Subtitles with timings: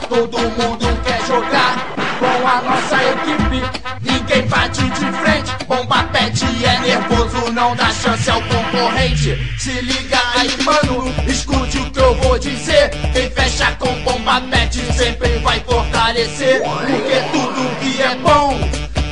[0.00, 1.76] todo mundo quer jogar
[2.18, 3.62] com a nossa equipe.
[4.00, 9.36] Ninguém bate de frente, bomba pet é nervoso, não dá chance ao concorrente.
[9.58, 12.90] Se liga aí, mano, escute o que eu vou dizer.
[13.12, 16.62] Quem fecha com bomba pet sempre vai fortalecer.
[16.62, 18.58] Porque tudo que é bom,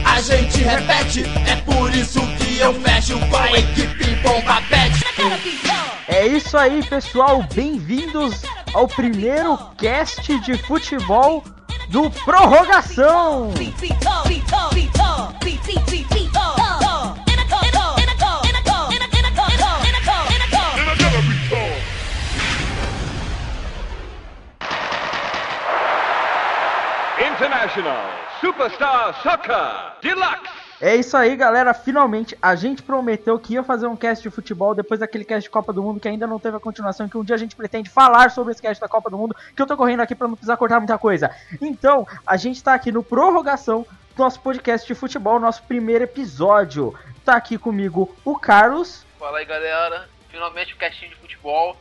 [0.04, 1.24] a gente repete.
[1.46, 5.09] É por isso que eu fecho com a equipe bomba pet.
[6.50, 7.44] Isso aí, pessoal.
[7.54, 8.42] Bem-vindos
[8.74, 11.44] ao primeiro cast de futebol
[11.90, 13.54] do Prorrogação.
[27.16, 28.10] International
[28.40, 30.59] Superstar Soccer Deluxe.
[30.80, 31.74] É isso aí, galera.
[31.74, 35.50] Finalmente, a gente prometeu que ia fazer um cast de futebol depois daquele cast de
[35.50, 37.06] Copa do Mundo que ainda não teve a continuação.
[37.06, 39.36] Que um dia a gente pretende falar sobre esse cast da Copa do Mundo.
[39.54, 41.30] Que eu tô correndo aqui pra não precisar cortar muita coisa.
[41.60, 46.98] Então, a gente tá aqui no prorrogação do nosso podcast de futebol, nosso primeiro episódio.
[47.26, 49.04] Tá aqui comigo o Carlos.
[49.18, 50.08] Fala aí, galera.
[50.30, 51.76] Finalmente um castinho de futebol.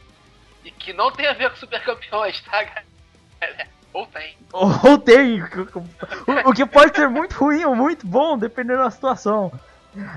[0.66, 3.69] E que não tem a ver com super campeões, tá, galera?
[3.94, 4.38] Ou tem.
[4.54, 5.42] Ou tem.
[5.42, 9.52] O, o que pode ser muito ruim ou muito bom, dependendo da situação.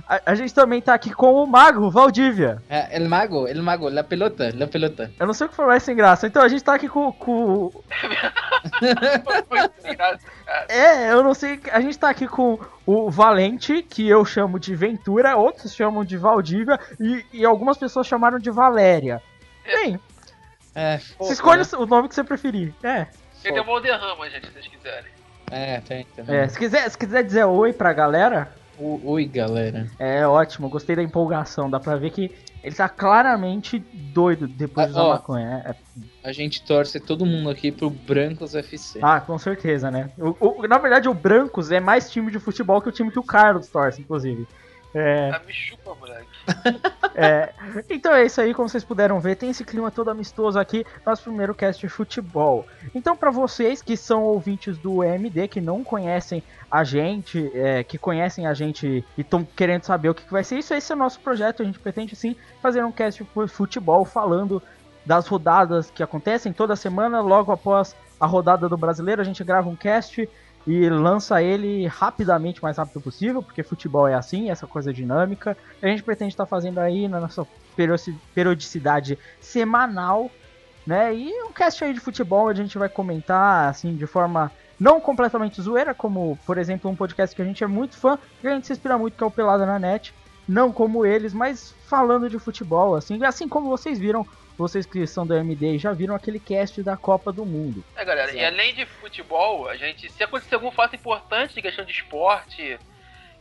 [0.06, 2.62] A, a gente também tá aqui com o Mago, Valdívia.
[2.68, 5.10] É, el mago, el mago, la pelota, la pelota.
[5.18, 6.26] Eu não sei o que foi mais sem graça.
[6.26, 7.10] Então a gente tá aqui com.
[7.12, 7.70] com...
[10.68, 11.60] É, eu não sei.
[11.72, 16.16] A gente tá aqui com o Valente, que eu chamo de Ventura, outros chamam de
[16.16, 19.22] Valdívia, e, e algumas pessoas chamaram de Valéria.
[19.64, 19.98] Bem,
[20.74, 22.74] É, você escolhe o nome que você preferir.
[22.82, 23.06] É.
[23.42, 25.10] Tem o Valderrama, gente, se vocês quiserem.
[25.50, 26.36] É, tem também.
[26.36, 29.86] é se, quiser, se quiser dizer oi pra galera, O- Oi, galera.
[29.98, 31.68] é ótimo, gostei da empolgação.
[31.68, 32.30] Dá pra ver que
[32.64, 35.10] ele tá claramente doido depois Ah, de usar ó.
[35.10, 35.62] maconha.
[35.66, 35.76] É- é-
[36.24, 38.98] A gente torce todo mundo aqui pro Brancos FC.
[39.02, 40.10] Ah, com certeza, né?
[40.18, 43.18] O- o- na verdade, o Brancos é mais time de futebol que o time que
[43.18, 44.46] o Carlos torce, inclusive.
[44.94, 45.30] É.
[45.34, 46.26] Ah, me chupa, moleque.
[47.14, 47.52] É,
[47.90, 51.24] então é isso aí, como vocês puderam ver, tem esse clima todo amistoso aqui, nosso
[51.24, 52.66] primeiro cast de futebol.
[52.94, 57.98] Então, pra vocês que são ouvintes do EMD, que não conhecem a gente, é, que
[57.98, 60.94] conhecem a gente e estão querendo saber o que, que vai ser isso, esse é
[60.94, 61.62] o nosso projeto.
[61.62, 64.62] A gente pretende sim fazer um cast de futebol falando
[65.04, 69.68] das rodadas que acontecem toda semana, logo após a rodada do brasileiro, a gente grava
[69.68, 70.28] um cast
[70.66, 75.56] e lança ele rapidamente, o mais rápido possível, porque futebol é assim, essa coisa dinâmica.
[75.82, 77.46] A gente pretende estar fazendo aí na nossa
[77.76, 80.30] periodici- periodicidade semanal,
[80.86, 81.14] né?
[81.14, 85.60] E um cast aí de futebol a gente vai comentar assim de forma não completamente
[85.60, 88.66] zoeira, como por exemplo um podcast que a gente é muito fã, que a gente
[88.66, 90.12] se inspira muito que é o Pelada na Net,
[90.48, 94.26] não como eles, mas falando de futebol, assim, assim como vocês viram,
[94.56, 97.84] vocês que são do MD já viram aquele cast da Copa do Mundo.
[97.96, 101.84] É, galera, e além de futebol, a gente, se acontecer algum fato importante de questão
[101.84, 102.78] de esporte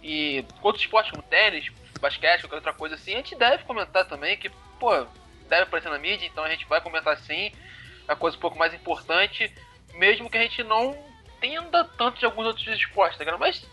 [0.01, 4.37] e outros esportes como tênis, basquete, qualquer outra coisa assim, a gente deve comentar também,
[4.37, 4.49] que,
[4.79, 4.91] pô,
[5.47, 7.51] deve aparecer na mídia, então a gente vai comentar sim,
[8.07, 9.53] a coisa um pouco mais importante,
[9.93, 10.97] mesmo que a gente não
[11.37, 13.37] entenda tanto de alguns outros esportes, tá?
[13.37, 13.65] Mas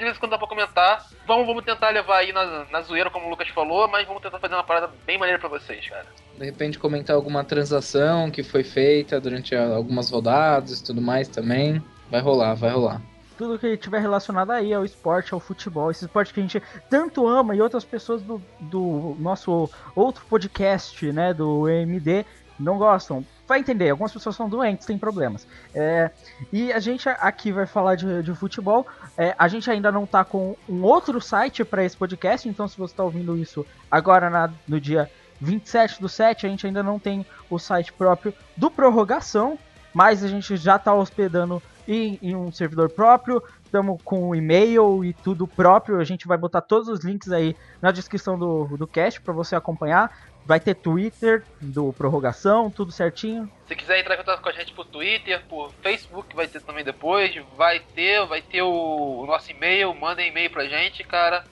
[0.00, 1.06] de vez em quando dá pra comentar.
[1.26, 4.38] Vamos, vamos tentar levar aí na, na zoeira, como o Lucas falou, mas vamos tentar
[4.38, 6.06] fazer uma parada bem maneira pra vocês, cara.
[6.40, 11.82] De repente comentar alguma transação que foi feita durante algumas rodadas e tudo mais também.
[12.10, 13.02] Vai rolar, vai rolar.
[13.36, 17.26] tudo que tiver relacionado aí ao esporte, ao futebol, esse esporte que a gente tanto
[17.28, 22.24] ama e outras pessoas do, do nosso outro podcast, né, do EMD,
[22.58, 23.22] não gostam.
[23.46, 25.46] Vai entender, algumas pessoas são doentes, têm problemas.
[25.74, 26.10] É,
[26.50, 28.86] e a gente aqui vai falar de, de futebol.
[29.16, 32.78] É, a gente ainda não tá com um outro site para esse podcast, então se
[32.78, 36.98] você está ouvindo isso agora na- no dia 27 do 7, a gente ainda não
[36.98, 39.58] tem o site próprio do Prorrogação,
[39.92, 45.04] mas a gente já está hospedando em, em um servidor próprio, estamos com o e-mail
[45.04, 45.98] e tudo próprio.
[45.98, 49.56] A gente vai botar todos os links aí na descrição do, do cast para você
[49.56, 50.16] acompanhar.
[50.44, 53.50] Vai ter Twitter do Prorrogação, tudo certinho.
[53.66, 56.84] Se quiser entrar em contato com a gente por Twitter, por Facebook, vai ter também
[56.84, 57.34] depois.
[57.56, 61.44] Vai ter, vai ter o, o nosso e-mail, mandem e-mail pra gente, cara.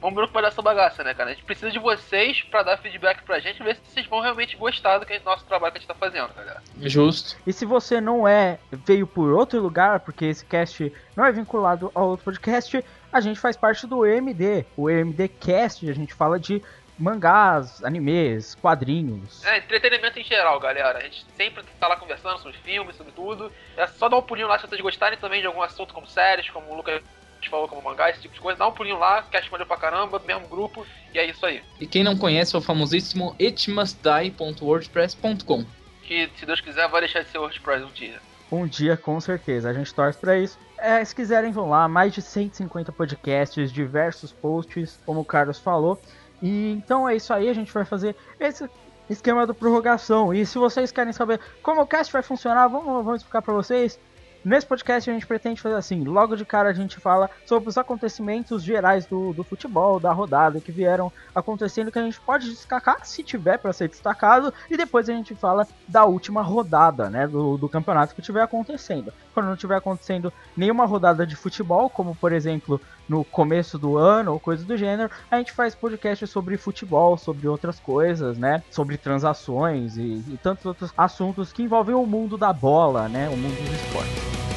[0.00, 1.30] Vamos ver o que vai dar essa bagaça, né, cara?
[1.30, 4.56] A gente precisa de vocês pra dar feedback pra gente, ver se vocês vão realmente
[4.56, 6.62] gostar do que é nosso trabalho que a gente tá fazendo, galera.
[6.80, 7.36] Justo.
[7.46, 11.90] E se você não é, veio por outro lugar, porque esse cast não é vinculado
[11.94, 12.82] ao outro podcast,
[13.12, 16.62] a gente faz parte do EMD, o EMD Cast, a gente fala de
[16.98, 19.44] mangás, animes, quadrinhos.
[19.44, 20.98] É, entretenimento em geral, galera.
[20.98, 23.50] A gente sempre tá lá conversando sobre filmes, sobre tudo.
[23.76, 26.50] É só dar um pulinho lá se vocês gostarem também de algum assunto como séries,
[26.50, 27.02] como o Lucas
[27.50, 28.58] falou, como mangá, esse tipo de coisa.
[28.58, 31.62] Dá um pulinho lá, cast maneiro pra caramba, mesmo grupo, e é isso aí.
[31.78, 35.64] E quem não conhece é o famosíssimo itmustdie.wordpress.com.
[36.02, 38.20] Que, se Deus quiser, vai deixar de ser WordPress um dia.
[38.50, 39.68] um dia com certeza.
[39.68, 40.58] A gente torce para isso.
[40.78, 41.86] É, se quiserem, vão lá.
[41.86, 46.00] Mais de 150 podcasts, diversos posts, como o Carlos falou.
[46.42, 47.48] E então é isso aí.
[47.48, 48.68] A gente vai fazer esse
[49.08, 50.32] esquema do prorrogação.
[50.32, 53.98] E se vocês querem saber como o cast vai funcionar, vamos, vamos explicar para vocês.
[54.42, 57.76] Nesse podcast a gente pretende fazer assim, logo de cara a gente fala sobre os
[57.76, 63.04] acontecimentos gerais do, do futebol, da rodada que vieram acontecendo, que a gente pode destacar
[63.04, 67.58] se tiver para ser destacado, e depois a gente fala da última rodada, né, do,
[67.58, 69.12] do campeonato que tiver acontecendo.
[69.34, 74.32] Quando não tiver acontecendo nenhuma rodada de futebol, como por exemplo no começo do ano
[74.32, 78.96] ou coisa do gênero, a gente faz podcast sobre futebol, sobre outras coisas, né, sobre
[78.96, 83.56] transações e, e tantos outros assuntos que envolvem o mundo da bola, né, o mundo
[83.56, 84.49] do esporte.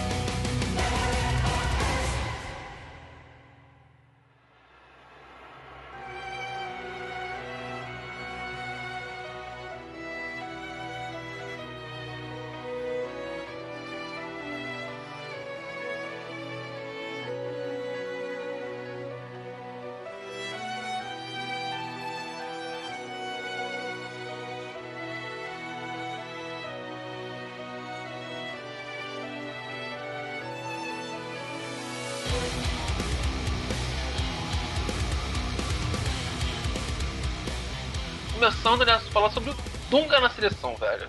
[38.73, 39.55] Começando, né, falar sobre o
[39.89, 41.07] Dunga na seleção, velho.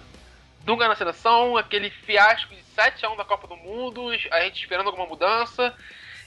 [0.64, 5.06] Dunga na seleção, aquele fiasco de 7x1 da Copa do Mundo, a gente esperando alguma
[5.06, 5.74] mudança.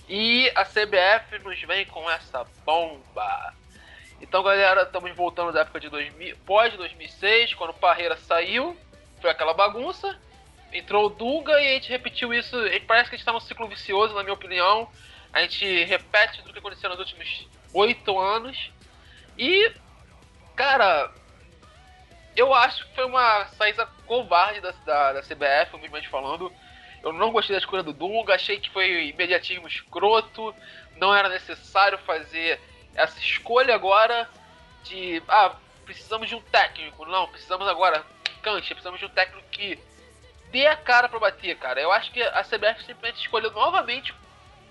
[0.09, 3.53] E a CBF nos vem com essa bomba.
[4.19, 8.75] Então, galera, estamos voltando da época de 2000, pós 2006, quando o Parreira saiu,
[9.21, 10.17] foi aquela bagunça.
[10.73, 12.57] Entrou o Dunga e a gente repetiu isso.
[12.87, 14.89] Parece que a gente está num ciclo vicioso, na minha opinião.
[15.31, 18.71] A gente repete tudo que aconteceu nos últimos oito anos.
[19.37, 19.71] E
[20.57, 21.11] Cara,
[22.37, 26.53] eu acho que foi uma saída covarde da, da, da CBF, humildemente falando.
[27.01, 30.53] Eu não gostei da escolha do Dunga, achei que foi imediatismo escroto,
[30.97, 32.59] não era necessário fazer
[32.93, 34.29] essa escolha agora
[34.83, 35.21] de.
[35.27, 37.05] Ah, precisamos de um técnico.
[37.05, 38.05] Não, precisamos agora.
[38.43, 39.79] Cancha, precisamos de um técnico que
[40.51, 41.81] dê a cara para bater, cara.
[41.81, 44.13] Eu acho que a CBF simplesmente escolheu novamente,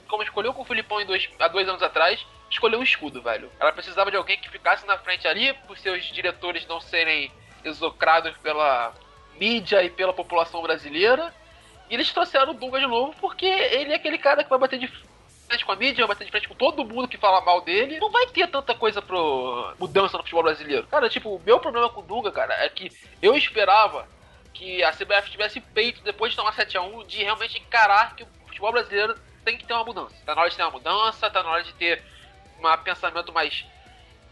[0.06, 3.50] como escolheu com o Filipão dois, há dois anos atrás, escolher um escudo, velho.
[3.58, 7.32] Ela precisava de alguém que ficasse na frente ali, por seus diretores não serem
[7.68, 8.94] exocrados pela
[9.38, 11.32] mídia e pela população brasileira.
[11.88, 14.78] E eles trouxeram o Dunga de novo porque ele é aquele cara que vai bater
[14.78, 14.88] de
[15.46, 17.98] frente com a mídia, vai bater de frente com todo mundo que fala mal dele.
[18.00, 20.86] Não vai ter tanta coisa pro mudança no futebol brasileiro.
[20.88, 22.90] Cara, tipo, o meu problema com o Dunga, cara, é que
[23.22, 24.08] eu esperava
[24.52, 28.72] que a CBF tivesse peito, depois de tomar 7x1, de realmente encarar que o futebol
[28.72, 29.14] brasileiro
[29.44, 30.16] tem que ter uma mudança.
[30.24, 32.02] Tá na hora de ter uma mudança, tá na hora de ter
[32.58, 33.64] um pensamento mais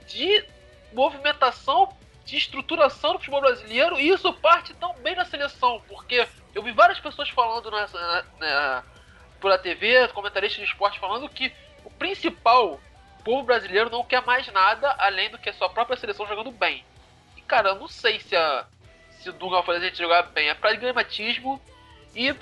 [0.09, 0.45] de
[0.93, 1.95] movimentação,
[2.25, 6.99] de estruturação do futebol brasileiro, e isso parte também da seleção, porque eu vi várias
[6.99, 8.85] pessoas falando nessa, na, na,
[9.41, 11.53] pela TV, comentaristas de esporte falando que
[11.85, 12.81] o principal
[13.23, 16.85] povo brasileiro não quer mais nada além do que a sua própria seleção jogando bem.
[17.37, 18.67] E cara, eu não sei se a
[19.25, 21.59] se o Dunga vai fazer a gente jogar bem, é pragmatismo
[22.15, 22.35] e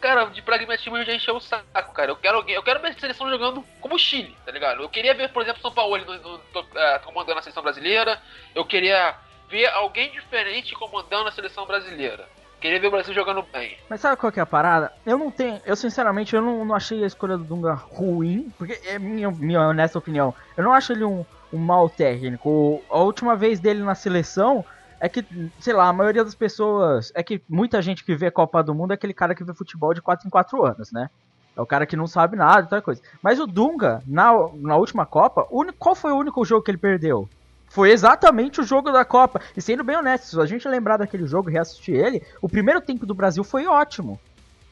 [0.00, 2.10] cara, de pragmatismo já encheu o saco, cara.
[2.10, 4.82] Eu quero, eu quero ver a seleção jogando como o Chile, tá ligado?
[4.82, 8.20] Eu queria ver, por exemplo, São Paulo no, no, no, é, comandando a seleção brasileira.
[8.54, 9.14] Eu queria
[9.48, 12.26] ver alguém diferente comandando a seleção brasileira.
[12.60, 13.78] Queria ver o Brasil jogando bem.
[13.88, 14.92] Mas sabe qual que é a parada?
[15.06, 15.60] Eu não tenho.
[15.64, 18.52] Eu sinceramente eu não, não achei a escolha do Dunga ruim.
[18.58, 20.34] Porque é minha, minha honesta opinião.
[20.56, 22.82] Eu não acho ele um, um mau técnico.
[22.90, 24.64] A última vez dele na seleção
[25.00, 25.24] é que,
[25.58, 27.10] sei lá, a maioria das pessoas.
[27.14, 29.94] É que muita gente que vê Copa do Mundo é aquele cara que vê futebol
[29.94, 31.08] de 4 em 4 anos, né?
[31.56, 33.02] É o cara que não sabe nada e tal coisa.
[33.22, 37.28] Mas o Dunga, na, na última Copa, qual foi o único jogo que ele perdeu?
[37.68, 39.40] Foi exatamente o jogo da Copa.
[39.56, 42.80] E sendo bem honesto, se a gente lembrar daquele jogo e reassistir ele, o primeiro
[42.80, 44.20] tempo do Brasil foi ótimo.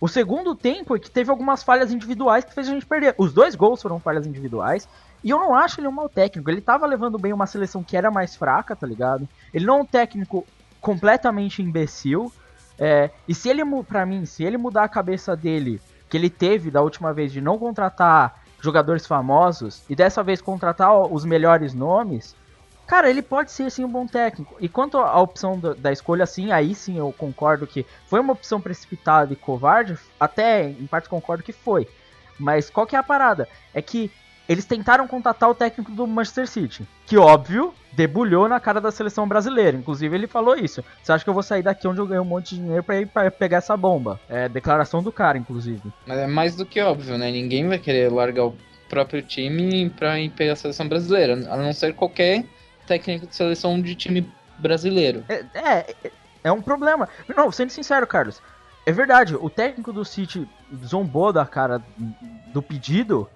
[0.01, 3.15] O segundo tempo é que teve algumas falhas individuais que fez a gente perder.
[3.19, 4.89] Os dois gols foram falhas individuais.
[5.23, 6.51] E eu não acho ele um mau técnico.
[6.51, 9.29] Ele tava levando bem uma seleção que era mais fraca, tá ligado?
[9.53, 10.47] Ele não é um técnico
[10.81, 12.33] completamente imbecil.
[12.79, 16.71] É, e se ele, para mim, se ele mudar a cabeça dele, que ele teve
[16.71, 22.35] da última vez de não contratar jogadores famosos e dessa vez contratar os melhores nomes,
[22.87, 24.57] cara, ele pode ser sim um bom técnico.
[24.61, 28.33] E quanto à opção da, da escolha, sim, aí sim eu concordo que foi uma
[28.33, 31.89] opção precipitada e covarde, até em parte concordo que foi.
[32.39, 33.49] Mas qual que é a parada?
[33.75, 34.11] É que
[34.49, 39.29] eles tentaram contatar o técnico do Manchester City, que óbvio, debulhou na cara da seleção
[39.29, 39.77] brasileira.
[39.77, 40.83] Inclusive ele falou isso.
[41.03, 43.01] Você acha que eu vou sair daqui onde eu ganhei um monte de dinheiro para
[43.01, 44.19] ir pra pegar essa bomba?
[44.29, 45.93] É declaração do cara, inclusive.
[46.07, 47.31] Mas é mais do que óbvio, né?
[47.31, 48.57] Ninguém vai querer largar o
[48.89, 52.45] próprio time pra ir pegar a seleção brasileira, a não ser qualquer
[52.87, 54.27] técnico de seleção de time
[54.59, 55.25] brasileiro.
[55.29, 55.95] É, é,
[56.45, 57.09] é um problema.
[57.37, 58.41] Não, sendo sincero, Carlos.
[58.87, 60.49] É verdade, o técnico do City
[60.83, 61.83] zombou da cara
[62.55, 63.29] do pedido.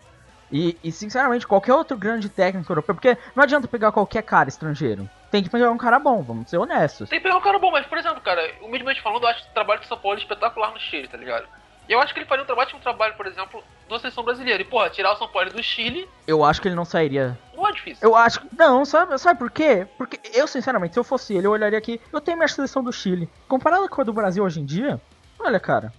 [0.52, 5.08] E, e, sinceramente, qualquer outro grande técnico europeu, porque não adianta pegar qualquer cara estrangeiro.
[5.30, 7.08] Tem que pegar um cara bom, vamos ser honestos.
[7.08, 9.54] Tem que pegar um cara bom, mas, por exemplo, cara, humildemente falando, eu acho o
[9.54, 11.46] trabalho do São Paulo é espetacular no Chile, tá ligado?
[11.88, 14.62] E eu acho que ele faria um trabalho, um trabalho, por exemplo, na seleção brasileira.
[14.62, 16.08] E, porra, tirar o São Paulo do Chile.
[16.26, 17.36] Eu acho que ele não sairia.
[17.54, 18.06] Não é difícil.
[18.06, 18.40] Eu acho.
[18.56, 19.86] Não, sabe, sabe por quê?
[19.98, 22.00] Porque eu, sinceramente, se eu fosse ele, eu olharia aqui.
[22.12, 23.28] Eu tenho minha seleção do Chile.
[23.48, 25.00] Comparada com a do Brasil hoje em dia,
[25.38, 25.92] olha, cara.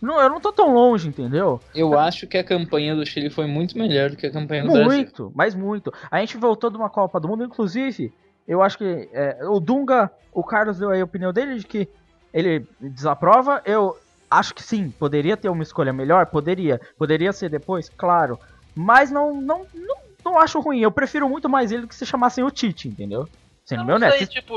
[0.00, 1.60] Não, eu não tô tão longe, entendeu?
[1.74, 4.68] Eu acho que a campanha do Chile foi muito melhor do que a campanha do
[4.68, 4.96] muito, Brasil.
[4.96, 5.92] Muito, mas muito.
[6.10, 8.12] A gente voltou de uma Copa do Mundo, inclusive,
[8.46, 11.88] eu acho que é, o Dunga, o Carlos deu aí a opinião dele de que
[12.32, 13.62] ele desaprova.
[13.64, 13.96] Eu
[14.30, 16.80] acho que sim, poderia ter uma escolha melhor, poderia.
[16.98, 18.38] Poderia ser depois, claro.
[18.74, 20.80] Mas não, não, não, não acho ruim.
[20.80, 23.28] Eu prefiro muito mais ele do que se chamassem o Tite, entendeu?
[23.64, 24.18] Sendo meu neto.
[24.18, 24.54] Sei, tipo,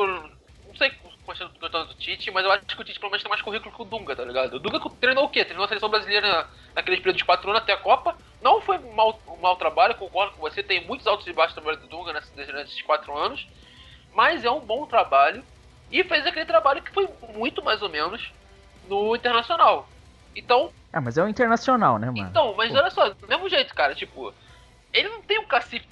[1.29, 3.81] gostando do Tite, mas eu acho que o Tite pelo menos tem mais currículo que
[3.81, 4.55] o Dunga, tá ligado?
[4.55, 5.45] O Dunga treinou o quê?
[5.45, 8.17] Treinou a seleção brasileira naqueles períodos de 4 anos até a Copa.
[8.41, 10.63] Não foi um mau, um mau trabalho, concordo com você.
[10.63, 13.47] Tem muitos altos e baixos trabalho do Dunga nesses, nesses 4 anos.
[14.13, 15.43] Mas é um bom trabalho.
[15.91, 18.31] E fez aquele trabalho que foi muito mais ou menos
[18.87, 19.87] no Internacional.
[20.35, 20.71] Então.
[20.91, 22.29] Ah, mas é o Internacional, né, mano?
[22.29, 22.77] Então, mas Pô.
[22.77, 24.33] olha só, do mesmo jeito, cara, tipo.
[24.91, 25.87] Ele não tem um cacife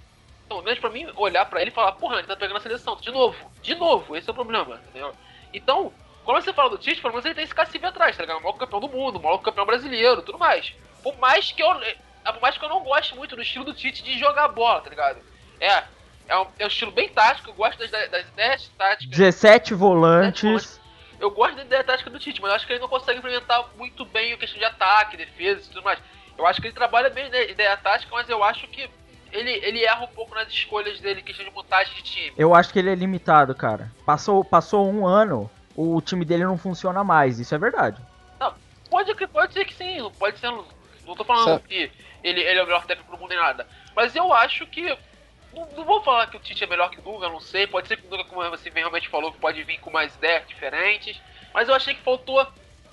[0.48, 2.96] pelo menos pra mim, olhar pra ele e falar, porra, ele tá pegando a seleção,
[2.96, 5.14] de novo, de novo, esse é o problema, entendeu?
[5.54, 5.92] Então,
[6.24, 8.40] quando você fala do Tite, pelo menos ele tem esse cacife atrás, tá ligado?
[8.40, 10.74] O maior campeão do mundo, o maior campeão brasileiro, tudo mais.
[11.02, 11.72] Por mais que eu.
[11.82, 14.82] É, por mais que eu não goste muito do estilo do Tite de jogar bola,
[14.82, 15.20] tá ligado?
[15.60, 15.84] É.
[16.28, 19.18] É um, é um estilo bem tático, eu gosto das, das ideias táticas.
[19.18, 20.78] 17 volantes.
[21.20, 23.66] Eu gosto da ideia tática do Tite, mas eu acho que ele não consegue implementar
[23.78, 26.00] muito bem a questão de ataque, defesa e tudo mais.
[26.38, 28.90] Eu acho que ele trabalha bem na ideia tática, mas eu acho que
[29.38, 32.34] ele, ele erra um pouco nas escolhas dele, questão de montagem de time.
[32.38, 33.92] Eu acho que ele é limitado, cara.
[34.06, 38.02] Passou, passou um ano, o time dele não funciona mais, isso é verdade.
[38.40, 38.54] Não,
[38.90, 40.50] pode, pode ser que sim, pode ser.
[40.50, 41.68] Não tô falando Sabe.
[41.68, 41.92] que
[42.24, 43.68] ele, ele é o melhor técnico do mundo nem nada.
[43.96, 44.82] Mas eu acho que.
[45.54, 47.68] Não, não, vou falar que o Tite é melhor que o Dunga, não sei.
[47.68, 50.48] Pode ser que o Dunga, como você realmente falou, que pode vir com mais ideias
[50.48, 51.22] diferentes.
[51.54, 52.46] Mas eu achei que faltou.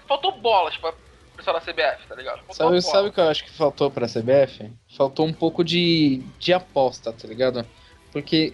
[0.06, 0.92] Faltou bolas pra,
[1.34, 2.42] pessoal da CBF, tá ligado?
[2.50, 4.70] sabe, sabe o que eu acho que faltou pra CBF?
[4.96, 7.66] Faltou um pouco de, de aposta, tá ligado?
[8.12, 8.52] Porque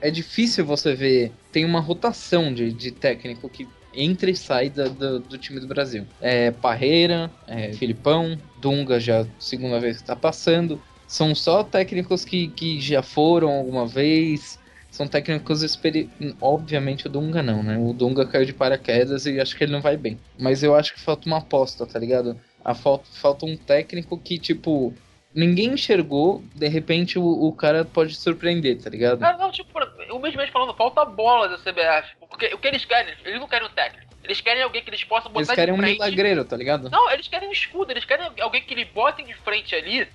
[0.00, 1.32] é difícil você ver.
[1.52, 6.06] Tem uma rotação de, de técnico que entra e sai da, do, time do Brasil.
[6.20, 10.80] É Parreira, é Filipão, Dunga já segunda vez que tá passando.
[11.06, 14.58] São só técnicos que, que já foram alguma vez.
[14.90, 16.34] São técnicos experientes.
[16.40, 17.78] Obviamente o Dunga não, né?
[17.78, 20.18] O Dunga caiu de paraquedas e acho que ele não vai bem.
[20.38, 22.36] Mas eu acho que falta uma aposta, tá ligado?
[22.64, 24.92] A falta, falta um técnico que, tipo,
[25.34, 29.20] ninguém enxergou, de repente o, o cara pode surpreender, tá ligado?
[29.20, 29.70] Não, não, tipo,
[30.10, 32.16] humildemente falando, falta bola da CBF.
[32.28, 34.10] Porque o que eles querem, eles não querem um técnico.
[34.22, 36.90] Eles querem alguém que eles possam botar Eles querem um milagreiro, tá ligado?
[36.90, 40.06] Não, eles querem um escudo, eles querem alguém que eles botem de frente ali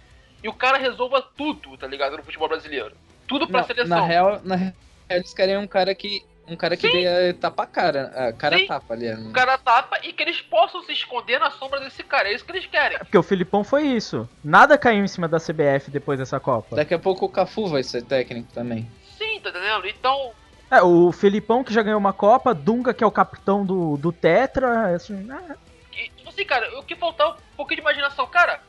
[0.43, 2.17] e o cara resolva tudo, tá ligado?
[2.17, 2.95] No futebol brasileiro.
[3.27, 3.97] Tudo pra não, seleção.
[3.97, 4.73] Na real, na real,
[5.09, 6.23] eles querem um cara que.
[6.47, 8.11] Um cara que dê tapa a cara.
[8.15, 8.67] A cara Sim.
[8.67, 9.11] tapa ali.
[9.11, 12.29] O cara tapa e que eles possam se esconder na sombra desse cara.
[12.29, 12.97] É isso que eles querem.
[12.97, 14.29] É porque o Filipão foi isso.
[14.43, 16.75] Nada caiu em cima da CBF depois dessa Copa.
[16.75, 18.89] Daqui a pouco o Cafu vai ser técnico também.
[19.17, 19.87] Sim, tá entendendo?
[19.87, 20.31] Então.
[20.69, 24.11] É, o Filipão que já ganhou uma Copa, Dunga que é o capitão do, do
[24.11, 25.27] Tetra, assim.
[25.31, 25.55] Ah.
[25.93, 28.27] E, tipo assim, cara, o que faltar um pouquinho de imaginação.
[28.27, 28.61] Cara,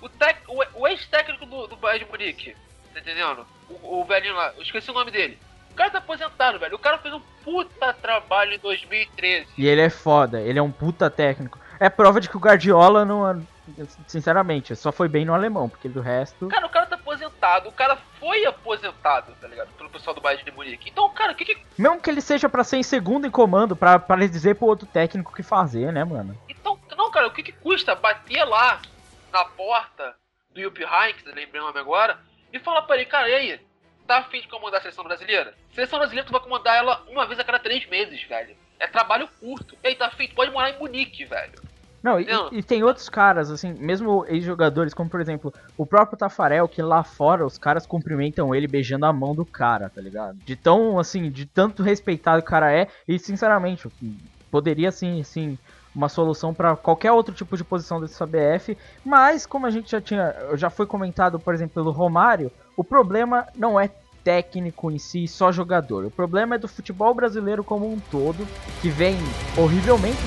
[0.00, 2.54] o, tec, o, o ex-técnico do, do Bayern de Munique,
[2.92, 3.46] tá entendendo?
[3.68, 5.38] O, o velhinho lá, eu esqueci o nome dele.
[5.74, 6.76] O cara tá aposentado, velho.
[6.76, 9.48] O cara fez um puta trabalho em 2013.
[9.58, 11.58] E ele é foda, ele é um puta técnico.
[11.80, 13.44] É prova de que o Guardiola não.
[14.06, 16.46] Sinceramente, só foi bem no alemão, porque do resto.
[16.46, 19.72] Cara, o cara tá aposentado, o cara foi aposentado, tá ligado?
[19.72, 20.90] Pelo pessoal do Bayern de Munique.
[20.90, 21.58] Então, cara, o que que.
[21.76, 24.86] Mesmo que ele seja para ser em segundo em comando, pra, pra dizer pro outro
[24.86, 26.38] técnico o que fazer, né, mano?
[26.48, 28.80] Então, não, cara, o que que custa bater lá
[29.32, 30.14] na porta
[30.50, 32.16] do Yupp Heinz, lembrei o nome agora,
[32.52, 33.60] e falar pra ele, cara, e aí?
[34.06, 35.54] Tá afim de comandar a seleção brasileira?
[35.72, 38.54] Seleção brasileira, tu vai comandar ela uma vez a cada três meses, velho.
[38.78, 39.76] É trabalho curto.
[39.82, 40.28] E aí, tá afim?
[40.28, 41.52] Tu pode morar em Munique, velho.
[42.04, 46.68] Não, e, e, tem outros caras, assim, mesmo ex-jogadores, como por exemplo, o próprio Tafarel,
[46.68, 50.36] que lá fora os caras cumprimentam ele beijando a mão do cara, tá ligado?
[50.44, 53.88] De tão, assim, de tanto respeitado o cara é, e sinceramente,
[54.50, 55.58] poderia, assim, assim,
[55.94, 60.00] uma solução para qualquer outro tipo de posição desse CBF, mas como a gente já
[60.00, 63.90] tinha, já foi comentado, por exemplo, pelo Romário, o problema não é
[64.22, 66.06] técnico em si, só jogador.
[66.06, 68.46] O problema é do futebol brasileiro como um todo,
[68.80, 69.16] que vem
[69.56, 70.22] horrivelmente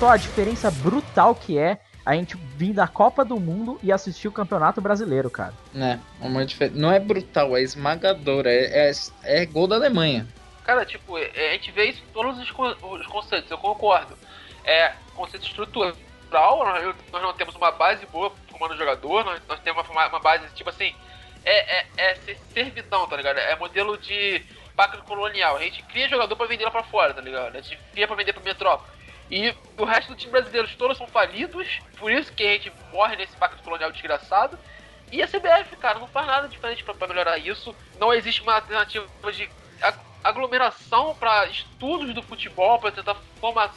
[0.00, 4.28] só a diferença brutal que é a gente vir da Copa do Mundo e assistir
[4.28, 5.52] o Campeonato Brasileiro, cara.
[5.76, 6.72] É, uma difer...
[6.74, 8.92] não é brutal, é esmagadora, é, é,
[9.24, 10.26] é gol da Alemanha.
[10.64, 14.16] Cara, tipo, é, a gente vê isso em todos os, os conceitos, eu concordo.
[14.64, 15.94] É conceito estrutural,
[16.32, 20.46] nós, nós não temos uma base boa formando jogador, nós, nós temos uma, uma base,
[20.54, 20.94] tipo assim,
[21.44, 22.18] é, é, é
[22.54, 23.36] servidão, tá ligado?
[23.36, 24.42] É modelo de
[24.74, 25.56] pacto colonial.
[25.56, 27.54] A gente cria jogador pra vender lá pra fora, tá ligado?
[27.54, 28.99] A gente cria pra vender pra metrópole.
[29.30, 33.16] E o resto do time brasileiro todos são falidos, por isso que a gente morre
[33.16, 34.58] nesse pacto colonial desgraçado.
[35.12, 37.74] E a CBF, cara, não faz nada diferente para melhorar isso.
[37.98, 39.48] Não existe uma alternativa de
[40.22, 43.74] aglomeração para estudos do futebol, para tentar formar,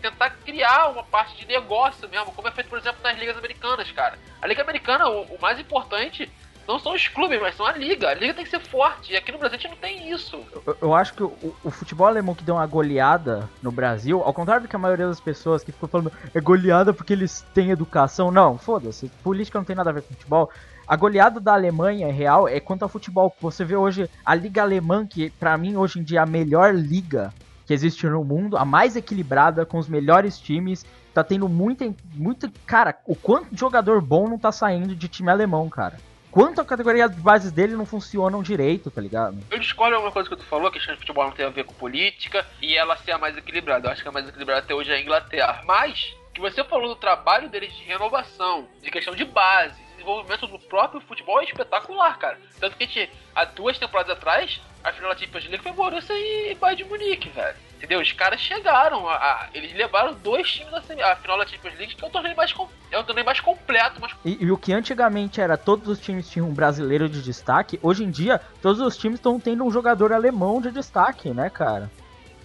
[0.00, 3.90] tentar criar uma parte de negócio mesmo, como é feito, por exemplo, nas ligas americanas,
[3.92, 4.18] cara.
[4.40, 6.30] A liga americana, o, o mais importante
[6.66, 8.08] não são os clubes, mas são a liga.
[8.08, 9.12] A liga tem que ser forte.
[9.12, 10.38] E aqui no Brasil a gente não tem isso.
[10.66, 11.32] Eu, eu acho que o,
[11.62, 15.06] o, futebol alemão que deu uma goleada no Brasil, ao contrário do que a maioria
[15.06, 18.30] das pessoas que ficam falando é goleada porque eles têm educação.
[18.30, 19.08] Não, foda-se.
[19.22, 20.50] Política não tem nada a ver com futebol.
[20.86, 23.34] A goleada da Alemanha real é quanto ao futebol.
[23.40, 26.74] Você vê hoje a liga alemã, que para mim hoje em dia é a melhor
[26.74, 27.32] liga
[27.66, 30.86] que existe no mundo, a mais equilibrada, com os melhores times.
[31.12, 31.92] Tá tendo muita.
[32.14, 35.96] muita cara, o quanto de jogador bom não tá saindo de time alemão, cara
[36.36, 39.38] quanto a categoria de bases dele não funcionam direito, tá ligado?
[39.50, 41.48] Eu discordo uma coisa que tu falou, que a questão de futebol não tem a
[41.48, 43.88] ver com política e ela ser a mais equilibrada.
[43.88, 45.62] Eu acho que a mais equilibrada até hoje é a Inglaterra.
[45.64, 50.58] Mas, que você falou do trabalho deles de renovação, de questão de base, desenvolvimento do
[50.58, 52.38] próprio futebol é espetacular, cara.
[52.60, 56.14] Tanto que a gente, há duas temporadas atrás, a final da Champions League foi Borussia
[56.14, 57.56] e Bayern de Munique, velho.
[57.76, 58.00] Entendeu?
[58.00, 61.94] Os caras chegaram, a, a, eles levaram dois times à a final da Champions League,
[61.94, 62.54] que é um torneio mais,
[62.90, 64.00] é um torneio mais completo.
[64.00, 64.14] Mais...
[64.24, 68.02] E, e, o que antigamente era todos os times tinham um brasileiro de destaque, hoje
[68.02, 71.90] em dia todos os times estão tendo um jogador alemão de destaque, né, cara?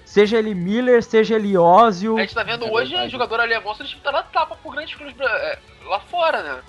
[0.05, 2.17] Seja ele Miller, seja ele Ozil.
[2.17, 3.11] A gente tá vendo é hoje verdade.
[3.13, 6.61] jogador alemão se disputando a tapa por grandes clubes é, lá fora, né?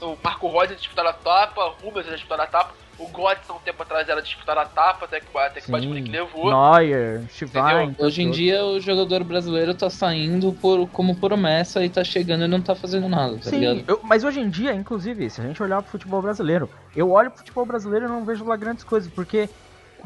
[0.00, 2.72] O Marco Rosa disputar a tapa, o Rubens disputar a tapa.
[2.98, 6.10] O Götze, um tempo atrás, era disputar a tapa, até que, até que o Munique
[6.10, 6.50] levou.
[6.50, 7.96] Neuer, Schwein.
[7.98, 12.48] Hoje em dia, o jogador brasileiro tá saindo por, como promessa e tá chegando e
[12.48, 13.84] não tá fazendo nada, tá Sim, ligado?
[13.88, 17.30] Eu, mas hoje em dia, inclusive, se a gente olhar pro futebol brasileiro, eu olho
[17.30, 19.48] pro futebol brasileiro e não vejo lá grandes coisas, porque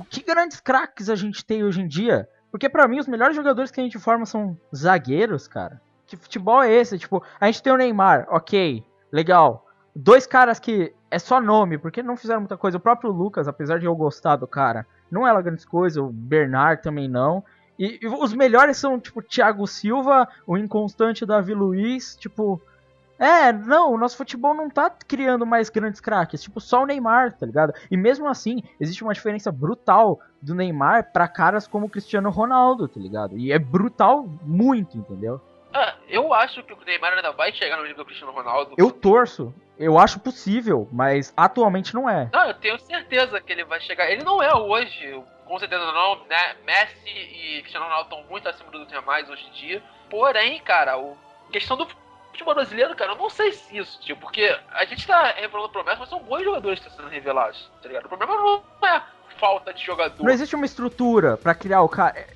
[0.08, 2.28] que grandes craques a gente tem hoje em dia?
[2.50, 5.80] Porque para mim, os melhores jogadores que a gente forma são zagueiros, cara.
[6.06, 6.98] Que futebol é esse?
[6.98, 9.66] Tipo, a gente tem o Neymar, ok, legal.
[9.94, 12.76] Dois caras que é só nome, porque não fizeram muita coisa.
[12.76, 16.02] O próprio Lucas, apesar de eu gostar do cara, não é lá grandes coisas.
[16.02, 17.42] O Bernard também não.
[17.78, 22.60] E, e, os melhores são, tipo, Thiago Silva, o inconstante Davi Luiz, tipo.
[23.18, 27.36] É, não, o nosso futebol não tá criando mais grandes craques, tipo, só o Neymar,
[27.36, 27.72] tá ligado?
[27.90, 32.86] E mesmo assim, existe uma diferença brutal do Neymar para caras como o Cristiano Ronaldo,
[32.86, 33.36] tá ligado?
[33.36, 35.40] E é brutal muito, entendeu?
[35.74, 38.74] Ah, eu acho que o Neymar ainda vai chegar no nível do Cristiano Ronaldo.
[38.78, 39.52] Eu torço.
[39.78, 42.28] Eu acho possível, mas atualmente não é.
[42.32, 44.10] Não, eu tenho certeza que ele vai chegar.
[44.10, 46.56] Ele não é hoje, com certeza não, né?
[46.64, 49.82] Messi e Cristiano Ronaldo estão muito acima do mais hoje em dia.
[50.10, 51.16] Porém, cara, o
[51.52, 51.86] questão do
[52.30, 56.00] futebol brasileiro, cara, eu não sei se isso, tipo, porque a gente tá revelando promessas,
[56.00, 58.06] mas são bons jogadores que estão sendo revelados, tá ligado?
[58.06, 59.02] O problema não é
[59.38, 60.22] falta de jogador.
[60.22, 62.26] Não existe uma estrutura para criar o cara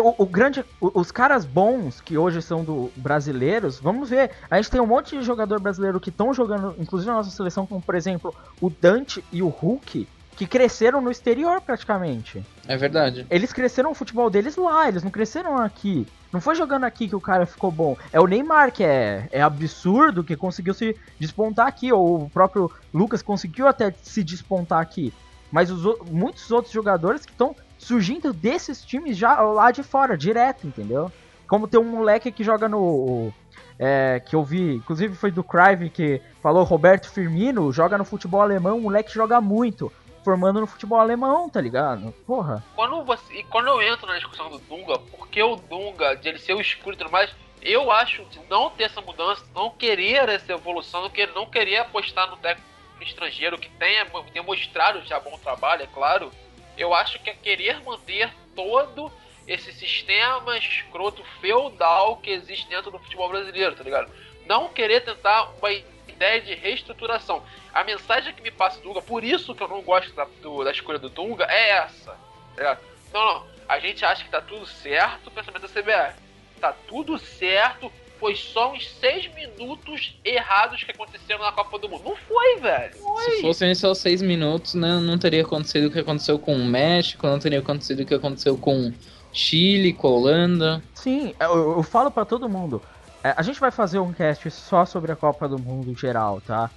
[0.00, 4.30] o, o, grande, os caras bons que hoje são do brasileiros, vamos ver.
[4.50, 7.66] A gente tem um monte de jogador brasileiro que estão jogando, inclusive na nossa seleção,
[7.66, 10.06] como por exemplo o Dante e o Hulk,
[10.36, 12.44] que cresceram no exterior praticamente.
[12.66, 13.26] É verdade.
[13.30, 16.06] Eles cresceram o futebol deles lá, eles não cresceram aqui.
[16.32, 17.96] Não foi jogando aqui que o cara ficou bom.
[18.12, 22.70] É o Neymar que é, é absurdo que conseguiu se despontar aqui, ou o próprio
[22.92, 25.12] Lucas conseguiu até se despontar aqui.
[25.52, 30.66] Mas os, muitos outros jogadores que estão surgindo desses times já lá de fora, direto,
[30.66, 31.10] entendeu?
[31.46, 33.32] Como tem um moleque que joga no.
[33.78, 38.40] É, que eu vi, inclusive foi do Crive que falou Roberto Firmino, joga no futebol
[38.40, 42.12] alemão, o moleque joga muito, formando no futebol alemão, tá ligado?
[42.24, 42.62] Porra.
[42.76, 46.54] Quando você, quando eu entro na discussão do Dunga, porque o Dunga, de ele ser
[46.54, 50.52] o escuro e tudo mais, eu acho de não ter essa mudança, não querer essa
[50.52, 52.68] evolução, não querer, não querer apostar no técnico
[53.00, 56.30] estrangeiro que tenha, tenha mostrado já bom trabalho, é claro,
[56.76, 59.12] eu acho que é querer manter todo
[59.46, 64.10] esse sistema escroto feudal que existe dentro do futebol brasileiro, tá ligado?
[64.46, 65.70] Não querer tentar uma
[66.08, 67.42] ideia de reestruturação.
[67.72, 70.64] A mensagem que me passa do Dunga, por isso que eu não gosto da, do,
[70.64, 72.16] da escolha do Dunga, é essa.
[72.56, 72.76] É,
[73.12, 73.46] não, não.
[73.68, 76.20] A gente acha que tá tudo certo, o pensamento da CBF.
[76.60, 82.04] Tá tudo certo, foi só uns seis minutos errados que aconteceram na Copa do Mundo.
[82.04, 82.94] Não foi, velho.
[82.96, 83.30] Foi.
[83.36, 87.26] Se fossem só seis minutos, né, não teria acontecido o que aconteceu com o México,
[87.26, 88.92] não teria acontecido o que aconteceu com
[89.32, 90.82] Chile, com a Holanda.
[90.94, 92.80] Sim, eu, eu falo pra todo mundo.
[93.22, 96.70] é, A gente vai fazer um cast só sobre a Copa do Mundo geral, tá?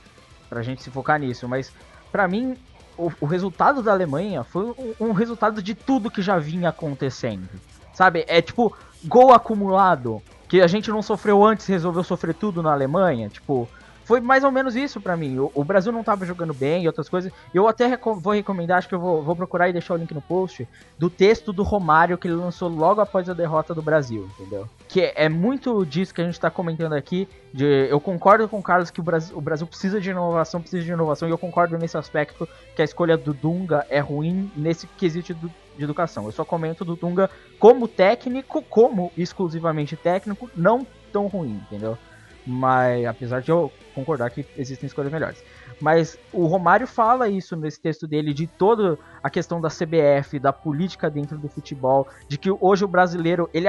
[0.50, 1.72] Pra gente se focar nisso, mas
[2.12, 2.58] pra mim
[2.98, 7.48] o, o resultado da Alemanha foi um, um resultado de tudo que já vinha acontecendo.
[7.94, 8.26] Sabe?
[8.28, 13.30] É tipo gol acumulado que a gente não sofreu antes, resolveu sofrer tudo na Alemanha,
[13.30, 13.68] tipo,
[14.08, 15.38] foi mais ou menos isso pra mim.
[15.38, 17.30] O, o Brasil não tava jogando bem e outras coisas.
[17.54, 20.14] Eu até reco- vou recomendar, acho que eu vou, vou procurar e deixar o link
[20.14, 20.66] no post,
[20.98, 24.66] do texto do Romário que ele lançou logo após a derrota do Brasil, entendeu?
[24.88, 27.28] Que é, é muito disso que a gente tá comentando aqui.
[27.54, 30.84] De, eu concordo com o Carlos que o Brasil, o Brasil precisa de inovação, precisa
[30.84, 34.88] de inovação, e eu concordo nesse aspecto que a escolha do Dunga é ruim nesse
[34.88, 36.26] quesito do- de educação.
[36.26, 41.98] Eu só comento do Dunga como técnico, como exclusivamente técnico, não tão ruim, entendeu?
[42.46, 45.44] Mas apesar de eu concordar que existem escolhas melhores.
[45.82, 50.54] Mas o Romário fala isso nesse texto dele de toda a questão da CBF, da
[50.54, 53.68] política dentro do futebol, de que hoje o brasileiro, ele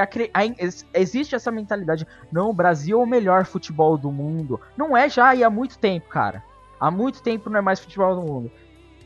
[0.93, 4.59] existe essa mentalidade, não, o Brasil é o melhor futebol do mundo.
[4.77, 6.43] Não é já e há muito tempo, cara.
[6.79, 8.51] Há muito tempo não é mais futebol do mundo.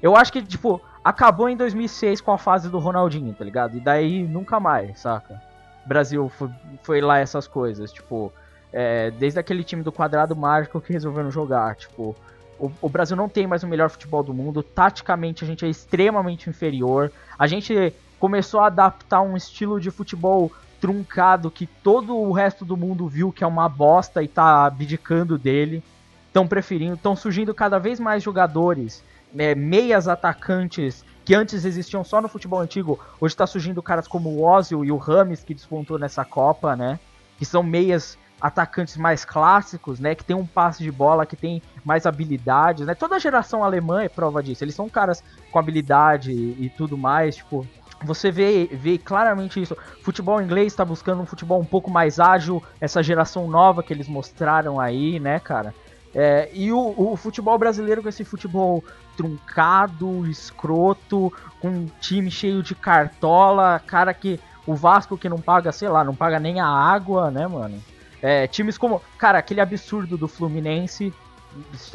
[0.01, 3.77] Eu acho que, tipo, acabou em 2006 com a fase do Ronaldinho, tá ligado?
[3.77, 5.41] E daí nunca mais, saca?
[5.85, 6.49] Brasil foi,
[6.81, 8.31] foi lá essas coisas, tipo,
[8.73, 12.15] é, desde aquele time do quadrado mágico que resolveram jogar, tipo,
[12.59, 15.69] o, o Brasil não tem mais o melhor futebol do mundo, taticamente a gente é
[15.69, 22.31] extremamente inferior, a gente começou a adaptar um estilo de futebol truncado que todo o
[22.31, 25.83] resto do mundo viu que é uma bosta e tá abdicando dele,
[26.27, 32.21] estão preferindo, estão surgindo cada vez mais jogadores, né, meias atacantes que antes existiam só
[32.21, 35.97] no futebol antigo, hoje tá surgindo caras como o Ozil e o Rames que despontou
[35.97, 36.99] nessa Copa, né?
[37.37, 40.13] Que são meias atacantes mais clássicos, né?
[40.13, 42.93] Que tem um passe de bola, que tem mais habilidades, né?
[42.93, 44.65] Toda a geração alemã é prova disso.
[44.65, 47.65] Eles são caras com habilidade e, tudo mais, tipo.
[48.03, 49.77] Você vê, vê claramente isso.
[50.01, 54.09] Futebol inglês está buscando um futebol um pouco mais ágil, essa geração nova que eles
[54.09, 55.73] mostraram aí, né, cara?
[56.13, 58.83] É, e o, o futebol brasileiro com esse futebol
[59.15, 65.71] truncado, escroto, com um time cheio de cartola, cara que o Vasco que não paga,
[65.71, 67.81] sei lá, não paga nem a água, né, mano?
[68.23, 71.13] É, times como, cara, aquele absurdo do Fluminense,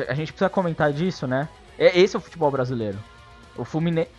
[0.06, 1.48] a gente precisa comentar disso, né?
[1.78, 2.98] É, esse é o futebol brasileiro.
[3.56, 4.10] O Fluminense,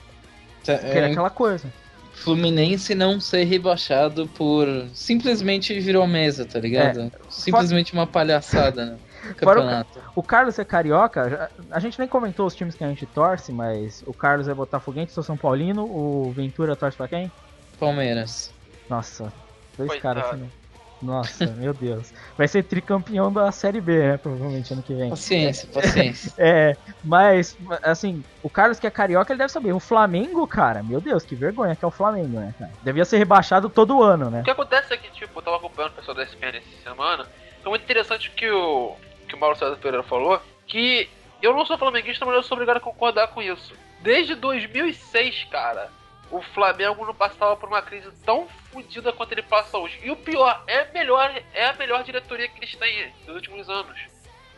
[0.68, 1.72] é É, aquela coisa.
[2.12, 7.12] Fluminense não ser rebaixado por simplesmente virou mesa, tá ligado?
[7.30, 9.00] Simplesmente uma palhaçada no
[9.38, 10.00] Fora o campeonato.
[10.16, 14.04] O Carlos é carioca, a gente nem comentou os times que a gente torce, mas
[14.08, 17.32] o Carlos é botafoguense, sou São Paulino, o Ventura torce pra quem?
[17.80, 18.52] Palmeiras.
[18.90, 19.32] Nossa,
[19.78, 20.22] dois Coitado.
[20.22, 20.50] caras assim.
[21.02, 22.14] Nossa, meu Deus.
[22.38, 24.18] Vai ser tricampeão da Série B, né?
[24.18, 25.10] Provavelmente ano que vem.
[25.10, 26.34] Paciência, paciência.
[26.42, 29.74] É, mas, assim, o Carlos que é carioca, ele deve saber.
[29.74, 32.72] O Flamengo, cara, meu Deus, que vergonha que é o Flamengo, né, cara?
[32.84, 34.42] Devia ser rebaixado todo ano, né?
[34.42, 37.26] O que acontece é que, tipo, eu tava acompanhando o pessoal da SPN essa semana.
[37.62, 38.96] Foi muito interessante o que o,
[39.28, 40.42] que o Mauro César Pereira falou.
[40.66, 41.10] Que
[41.42, 43.74] eu não sou flamenguista, mas eu sou obrigado a concordar com isso.
[44.02, 45.90] Desde 2006, cara,
[46.32, 50.00] o Flamengo não passava por uma crise tão fodida quanto ele passa hoje.
[50.04, 53.70] E o pior, é, a melhor, é a melhor diretoria que eles têm nos últimos
[53.70, 54.00] anos.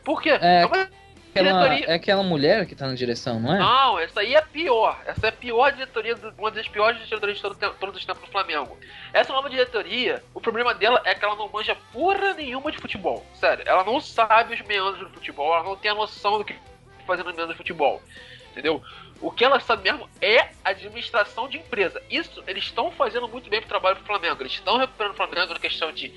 [0.03, 0.31] Por quê?
[0.41, 0.89] É, uma
[1.33, 3.59] Aquela, é aquela mulher que tá na direção, não é?
[3.59, 5.01] Não, essa aí é pior.
[5.05, 8.31] Essa é a pior diretoria, uma das piores diretorias de todo, todos os tempos do
[8.31, 8.77] Flamengo.
[9.13, 13.25] Essa nova diretoria, o problema dela é que ela não manja porra nenhuma de futebol.
[13.33, 16.55] Sério, ela não sabe os meandros do futebol, ela não tem a noção do que
[17.07, 18.01] fazer no meandro do futebol.
[18.51, 18.83] Entendeu?
[19.21, 22.01] O que ela sabe mesmo é administração de empresa.
[22.09, 24.41] Isso eles estão fazendo muito bem pro trabalho do Flamengo.
[24.41, 26.11] Eles estão recuperando o Flamengo na questão de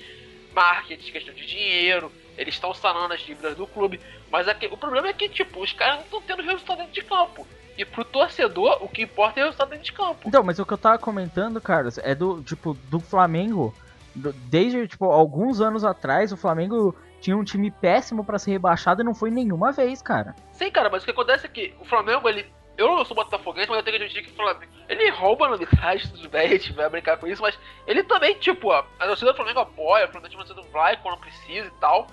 [0.53, 2.11] marketing, questão de dinheiro.
[2.37, 4.01] Eles estão sanando as dívidas do clube.
[4.31, 7.03] Mas aqui, o problema é que, tipo, os caras não estão tendo resultado dentro de
[7.03, 7.47] campo.
[7.77, 10.27] E pro torcedor, o que importa é o resultado dentro de campo.
[10.27, 13.73] Então, mas o que eu tava comentando, Carlos, é do, tipo, do Flamengo.
[14.13, 19.01] do- Desde, tipo, alguns anos atrás, o Flamengo tinha um time péssimo pra ser rebaixado
[19.01, 20.33] e não foi nenhuma vez, cara.
[20.53, 22.45] Sim, cara, mas o que acontece é que o Flamengo, ele.
[22.77, 24.71] Eu não sou botafoguense, mas eu tenho que admitir que o Flamengo.
[24.89, 27.57] Ele rouba na arbitragem, tudo bem, a gente vai brincar com isso, mas
[27.87, 31.19] ele também, tipo, ó, a torcida do Flamengo apoia, o Flamengo a torcida vai quando
[31.19, 32.07] precisa e tal.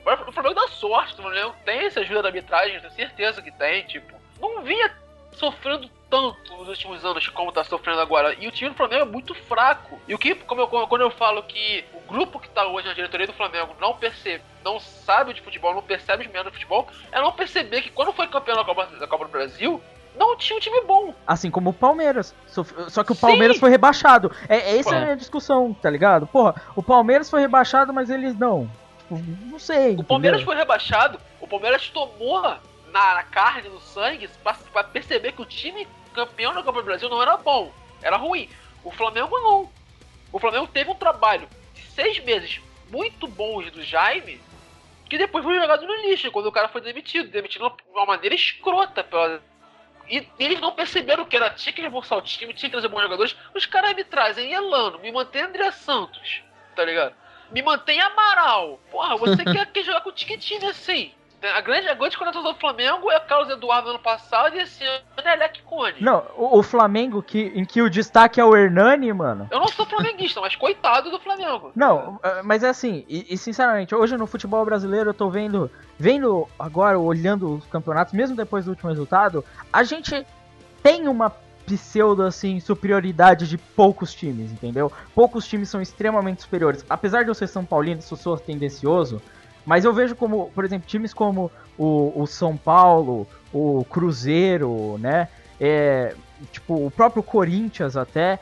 [0.00, 3.50] Agora, o Flamengo dá sorte, o Flamengo tem essa ajuda da arbitragem, tenho certeza que
[3.50, 4.14] tem, tipo.
[4.40, 4.94] Não vinha
[5.32, 8.36] sofrendo tanto nos últimos anos como tá sofrendo agora.
[8.38, 10.00] E o time do Flamengo é muito fraco.
[10.06, 12.94] E o que, como eu, quando eu falo que o grupo que tá hoje na
[12.94, 16.88] diretoria do Flamengo não percebe, não sabe de futebol, não percebe os meandros do futebol,
[17.10, 19.82] é não perceber que quando foi campeão da Copa, da Copa do Brasil,
[20.16, 21.14] não tinha um time bom.
[21.26, 22.34] Assim como o Palmeiras.
[22.46, 23.20] Só que o Sim.
[23.20, 24.30] Palmeiras foi rebaixado.
[24.48, 24.94] É, essa Pô.
[24.94, 26.26] é a minha discussão, tá ligado?
[26.26, 28.70] Porra, o Palmeiras foi rebaixado, mas eles não.
[28.98, 29.94] Tipo, não sei.
[29.96, 30.54] O Palmeiras entendeu?
[30.54, 32.58] foi rebaixado, o Palmeiras tomou na,
[32.92, 37.08] na carne, no sangue, pra, pra perceber que o time campeão da Copa do Brasil
[37.08, 37.72] não era bom,
[38.02, 38.48] era ruim.
[38.82, 39.68] O Flamengo não.
[40.32, 44.40] O Flamengo teve um trabalho de seis meses muito bons do Jaime,
[45.08, 47.30] que depois foi jogado no lixo quando o cara foi demitido.
[47.30, 49.40] Demitido de uma maneira escrota pela.
[50.08, 53.02] E eles não perceberam que era tinha que reforçar o time, tinha que trazer bons
[53.02, 53.36] jogadores.
[53.54, 56.42] Os caras me trazem Elano, me mantém André Santos,
[56.76, 57.14] tá ligado?
[57.50, 58.78] Me mantém Amaral.
[58.90, 61.12] Porra, você quer, quer jogar com o time assim?
[61.52, 64.82] A grande, a grande contratação do Flamengo é o Carlos Eduardo ano passado e esse
[64.84, 65.96] ano é Leque Cone.
[66.00, 69.48] Não, o, o, Flamengo que, em que o destaque é o Hernani, mano.
[69.50, 71.70] Eu não sou flamenguista, mas coitado do Flamengo.
[71.74, 75.70] Não, é, mas é assim, e, e, sinceramente, hoje no futebol brasileiro eu tô vendo,
[75.98, 80.26] vendo agora, olhando os campeonatos, mesmo depois do último resultado, a gente
[80.82, 81.30] tem uma
[81.66, 84.92] pseudo assim superioridade de poucos times, entendeu?
[85.14, 86.84] Poucos times são extremamente superiores.
[86.88, 89.20] Apesar de eu ser São Paulino, se eu sou tendencioso,
[89.64, 95.28] mas eu vejo como, por exemplo, times como o, o São Paulo, o Cruzeiro, né?
[95.60, 96.14] É,
[96.52, 98.38] tipo, o próprio Corinthians até,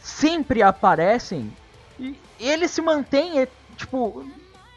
[0.00, 1.52] sempre aparecem
[2.00, 4.24] e eles se mantêm, é, tipo,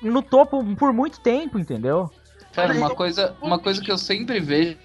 [0.02, 2.12] no topo por muito tempo, entendeu?
[2.52, 4.78] Cara, uma coisa, uma coisa que eu sempre vejo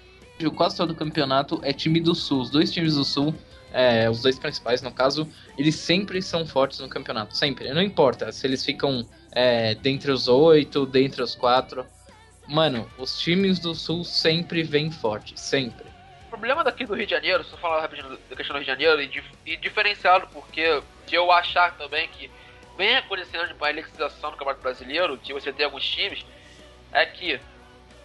[0.55, 2.41] quase todo campeonato é time do Sul.
[2.41, 3.35] Os dois times do Sul,
[3.73, 7.35] é, os dois principais no caso, eles sempre são fortes no campeonato.
[7.35, 7.71] Sempre.
[7.73, 11.85] Não importa se eles ficam é, dentre os oito, dentre os quatro.
[12.47, 15.85] Mano, os times do Sul sempre vêm fortes, sempre.
[16.25, 18.65] O problema daqui do Rio de Janeiro, se eu falar rapidinho da questão do Rio
[18.65, 22.29] de Janeiro, e, e diferenciado porque eu achar também que
[22.77, 26.25] vem acontecendo uma eletrização no Campeonato Brasileiro, que você tem alguns times,
[26.91, 27.39] é que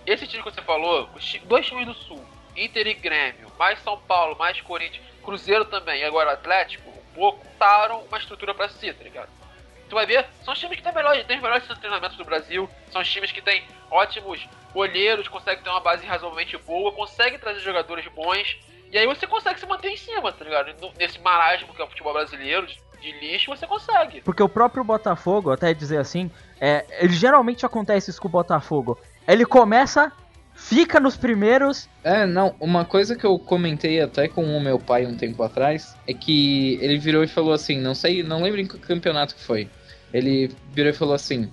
[0.06, 1.08] esse time que você falou,
[1.46, 2.22] dois times do Sul,
[2.56, 7.44] Inter e Grêmio, mais São Paulo, mais Corinthians, Cruzeiro também, e agora Atlético, um pouco,
[7.64, 9.30] montaram uma estrutura para si, tá ligado?
[9.94, 12.68] Tu vai ver, são os times que têm, melhor, têm os melhores treinamentos do Brasil,
[12.90, 17.60] são os times que têm ótimos olheiros, conseguem ter uma base razoavelmente boa, conseguem trazer
[17.60, 18.58] jogadores bons,
[18.90, 20.74] e aí você consegue se manter em cima, tá ligado?
[20.98, 22.66] Nesse marasmo que é o futebol brasileiro,
[23.00, 24.20] de lixo, você consegue.
[24.22, 26.30] Porque o próprio Botafogo, até dizer assim,
[26.60, 28.98] é, ele geralmente acontece isso com o Botafogo.
[29.28, 30.10] Ele começa
[30.54, 31.88] fica nos primeiros.
[32.02, 35.96] É, não, uma coisa que eu comentei até com o meu pai um tempo atrás
[36.06, 39.42] é que ele virou e falou assim, não sei, não lembro em que campeonato que
[39.42, 39.68] foi.
[40.14, 41.50] Ele virou e falou assim: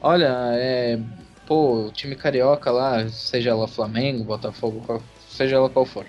[0.00, 0.98] Olha, é.
[1.46, 6.06] Pô, o time carioca lá, seja lá Flamengo, Botafogo, qual, seja lá qual for,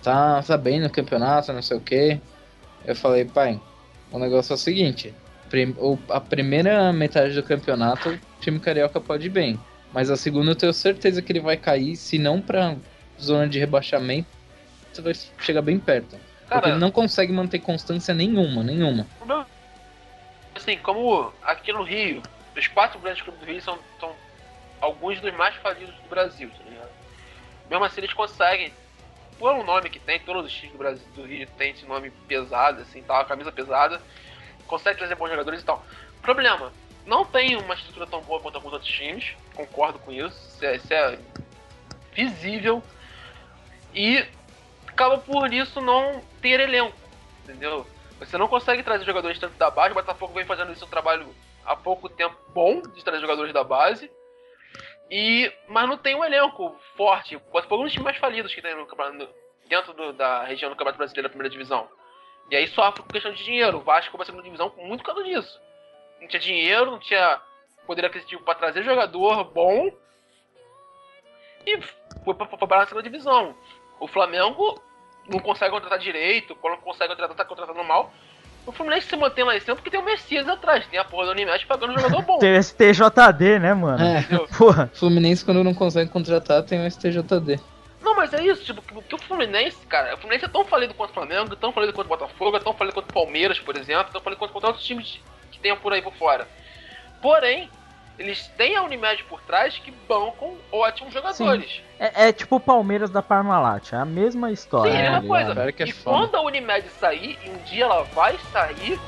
[0.00, 2.20] tá, tá bem no campeonato, não sei o que.
[2.84, 3.60] Eu falei, pai,
[4.12, 5.12] o negócio é o seguinte:
[5.50, 9.58] prim, o, a primeira metade do campeonato, o time carioca pode ir bem.
[9.92, 12.76] Mas a segunda eu tenho certeza que ele vai cair, se não pra
[13.20, 14.28] zona de rebaixamento,
[14.92, 16.16] você vai chegar bem perto.
[16.46, 19.06] Cara, porque ele não consegue manter constância nenhuma, nenhuma.
[20.68, 22.22] Assim, como aqui no Rio,
[22.54, 24.14] os quatro grandes clubes do Rio são, são
[24.82, 26.90] alguns dos mais falidos do Brasil, tá ligado?
[27.70, 28.70] Mesmo assim eles conseguem,
[29.38, 32.82] pelo nome que tem, todos os times do Brasil do Rio tem esse nome pesado,
[32.82, 33.98] assim, tal, a camisa pesada,
[34.66, 35.82] consegue trazer bons jogadores e tal.
[36.20, 36.70] Problema,
[37.06, 40.76] não tem uma estrutura tão boa quanto alguns outros times, concordo com isso, isso é,
[40.76, 41.18] isso é
[42.12, 42.82] visível.
[43.94, 44.22] E
[44.86, 46.94] acaba por isso não ter elenco,
[47.42, 47.86] entendeu?
[48.18, 51.34] Você não consegue trazer jogadores tanto da base, o Botafogo vem fazendo isso um trabalho
[51.64, 54.10] há pouco tempo bom de trazer jogadores da base.
[55.10, 57.36] E, mas não tem um elenco forte.
[57.36, 58.86] O Botafogo é um dos times mais falidos que tem no,
[59.68, 61.88] dentro do, da região do Campeonato Brasileiro da primeira divisão.
[62.50, 63.78] E aí sofre por questão de dinheiro.
[63.78, 65.58] O Vasco foi a segunda divisão muito por causa disso
[66.20, 67.40] não tinha dinheiro, não tinha
[67.86, 69.90] poder aquisitivo para trazer jogador bom.
[71.66, 71.80] E
[72.24, 73.56] foi para a segunda divisão.
[74.00, 74.80] O Flamengo
[75.28, 78.12] não consegue contratar direito, quando consegue contratar, tá contratando mal.
[78.66, 81.26] O Fluminense se mantém lá em cima porque tem o Messias atrás, tem a porra
[81.26, 82.36] do Unimed pagando um jogador bom.
[82.38, 84.04] tem o STJD, né, mano?
[84.04, 84.22] É,
[84.58, 84.90] porra.
[84.92, 87.58] Fluminense quando não consegue contratar tem o STJD.
[88.02, 91.10] Não, mas é isso, tipo, que o Fluminense, cara, o Fluminense é tão falido quanto
[91.10, 94.12] o Flamengo, tão falido quanto o Botafogo, é tão falido quanto o Palmeiras, por exemplo,
[94.12, 96.46] tão falido quanto outros times que tenham por aí por fora.
[97.20, 97.68] Porém,
[98.18, 101.82] eles têm a Unimed por trás que bancam ótimos jogadores.
[101.98, 104.92] É, é, tipo o Palmeiras da Parmalat, é a mesma história.
[104.92, 105.62] Sim, é a mesma coisa.
[105.62, 108.98] É e quando a Unimed sair, e um dia ela vai sair,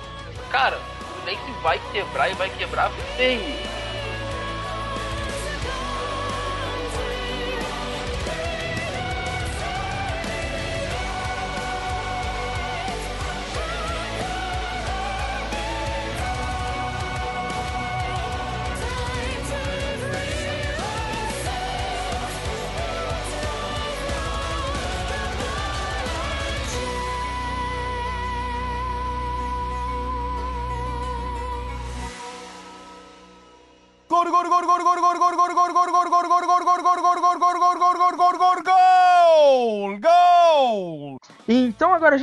[0.51, 3.79] cara, o Fluminense vai quebrar e vai quebrar feio.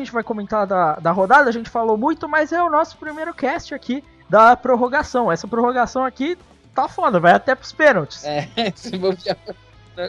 [0.07, 3.33] Gente vai comentar da, da rodada, a gente falou muito, mas é o nosso primeiro
[3.33, 5.29] cast aqui da prorrogação.
[5.29, 6.37] Essa prorrogação aqui
[6.73, 8.23] tá foda, vai até pros pênaltis.
[8.23, 8.47] É,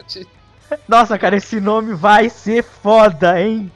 [0.07, 0.27] se.
[0.87, 3.71] Nossa, cara, esse nome vai ser foda, hein?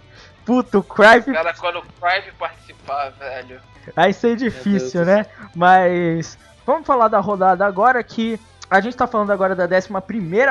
[0.45, 3.59] Puto, o Crive Cara, quando o Crive participar, velho.
[3.95, 5.25] Vai ser difícil, né?
[5.53, 9.89] Mas vamos falar da rodada agora que a gente tá falando agora da 11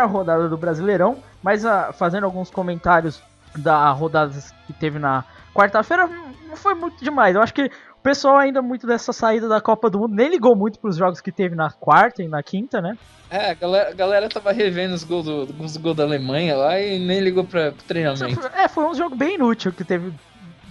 [0.07, 3.23] rodada do Brasileirão, mas ah, fazendo alguns comentários
[3.57, 4.35] da rodada
[4.67, 5.25] que teve na
[5.55, 6.09] quarta-feira,
[6.49, 7.35] não foi muito demais.
[7.35, 10.57] Eu acho que o pessoal ainda muito dessa saída da Copa do Mundo nem ligou
[10.57, 12.97] muito pros jogos que teve na quarta e na quinta, né?
[13.31, 16.79] É, a galera, a galera tava revendo os gols, do, os gols da Alemanha lá
[16.81, 18.47] e nem ligou pra, pro treinamento.
[18.49, 20.13] É, foi um jogo bem inútil que teve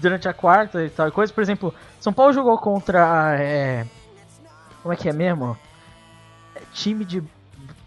[0.02, 1.32] durante a quarta e tal e coisa.
[1.32, 3.36] Por exemplo, São Paulo jogou contra.
[3.40, 3.86] é,
[4.82, 5.58] como é que é mesmo?
[6.56, 7.24] É, time de.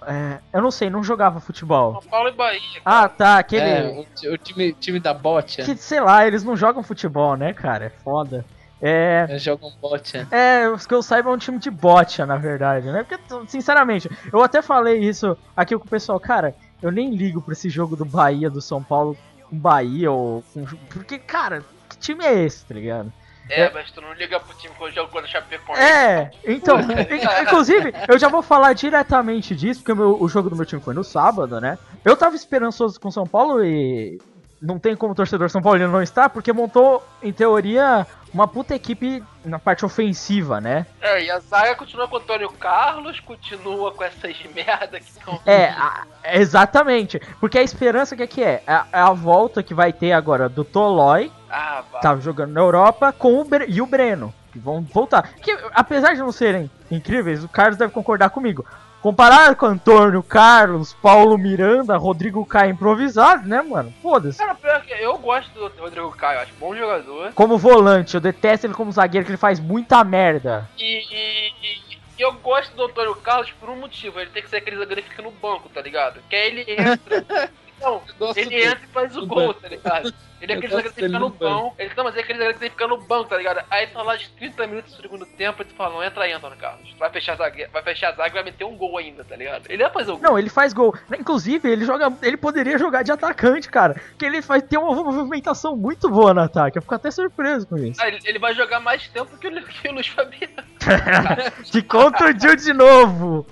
[0.06, 2.00] É, eu não sei, não jogava futebol.
[2.00, 2.60] São Paulo e Bahia.
[2.84, 3.62] Ah, tá, aquele.
[3.62, 5.64] É, o, ti- o time, time da Botia.
[5.64, 7.86] Que, sei lá, eles não jogam futebol, né, cara?
[7.86, 8.44] É foda.
[8.82, 9.26] É.
[9.28, 10.26] Eles jogam Botia.
[10.30, 13.02] É, os que eu saiba é um time de botia, na verdade, né?
[13.04, 17.52] Porque, sinceramente, eu até falei isso aqui com o pessoal, cara, eu nem ligo pra
[17.52, 19.16] esse jogo do Bahia, do São Paulo
[19.48, 20.64] com Bahia ou com.
[20.90, 23.10] Porque, cara, que time é esse, tá ligado?
[23.50, 25.82] É, mas tu não liga pro time quando joga contra o Chapecoense.
[25.82, 30.48] É, então, in- inclusive, eu já vou falar diretamente disso, porque o, meu- o jogo
[30.48, 31.78] do meu time foi no sábado, né?
[32.04, 34.18] Eu tava esperançoso com São Paulo e
[34.60, 39.22] não tem como torcedor São Paulino não estar, porque montou, em teoria, uma puta equipe
[39.44, 40.86] na parte ofensiva, né?
[41.00, 45.38] É, e a zaga continua com o Antônio Carlos, continua com essas merda que estão.
[45.44, 47.20] É, a- exatamente.
[47.40, 48.62] Porque a esperança que é que é?
[48.66, 52.60] É a, é a volta que vai ter agora do Tolói, Ah, tava jogando na
[52.60, 55.30] Europa, com o Bre- e o Breno, que vão voltar.
[55.42, 58.64] Que, apesar de não serem incríveis, o Carlos deve concordar comigo.
[59.04, 63.92] Comparado com Antônio, Carlos, Paulo Miranda, Rodrigo Caio improvisado, né, mano?
[64.02, 64.38] Foda-se.
[64.38, 67.30] Cara, pior que eu gosto do Rodrigo Caio, acho bom jogador.
[67.34, 70.66] Como volante, eu detesto ele como zagueiro, que ele faz muita merda.
[70.78, 74.48] E, e- e- e eu gosto do Antônio Carlos por um motivo, ele tem que
[74.48, 76.20] ser aquele zagueiro que fica no banco, tá ligado?
[76.30, 77.50] Que aí ele entra.
[77.82, 78.00] Não,
[78.36, 80.14] ele entra e faz o gol, tá ligado?
[80.44, 81.74] Ele é aquele zagueiro que fica dele no no banco.
[81.78, 83.64] Ele, não, mas é aquele zagueiro que fica no banco, tá ligado?
[83.70, 86.32] Aí tá lá de 30 minutos do segundo tempo e tu fala, não entra aí,
[86.32, 86.94] Antônio Carlos.
[86.98, 89.34] Vai fechar a zaga, vai fechar a zaga e vai meter um gol ainda, tá
[89.34, 89.64] ligado?
[89.68, 90.30] Ele vai fazer o gol.
[90.30, 90.94] Não, ele faz gol.
[91.18, 92.12] Inclusive, ele joga.
[92.22, 94.00] Ele poderia jogar de atacante, cara.
[94.18, 96.78] Que ele faz tem uma movimentação muito boa no ataque.
[96.78, 98.00] Eu fico até surpreso com isso.
[98.02, 100.54] Ah, ele, ele vai jogar mais tempo que o, que o Luiz Fabiano.
[101.64, 103.46] que contundiu de novo.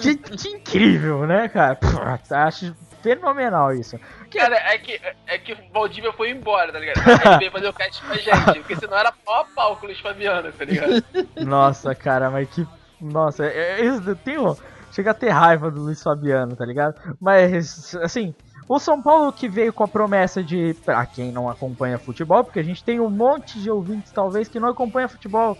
[0.00, 1.76] Que, que incrível, né, cara?
[1.76, 1.86] Pô,
[2.34, 3.98] acho fenomenal isso.
[4.32, 6.98] Cara, é que, é que o Valdívia foi embora, tá ligado?
[6.98, 9.84] Ele veio fazer o cast com a gente, porque senão era pau a pau com
[9.84, 11.04] o Luiz Fabiano, tá ligado?
[11.36, 12.66] Nossa, cara, mas que.
[13.00, 14.56] Nossa, é, é, eu tenho.
[14.92, 17.16] Chega a ter raiva do Luiz Fabiano, tá ligado?
[17.20, 18.34] Mas, assim,
[18.68, 20.74] o São Paulo que veio com a promessa de.
[20.84, 24.58] Pra quem não acompanha futebol, porque a gente tem um monte de ouvintes, talvez, que
[24.58, 25.56] não acompanha futebol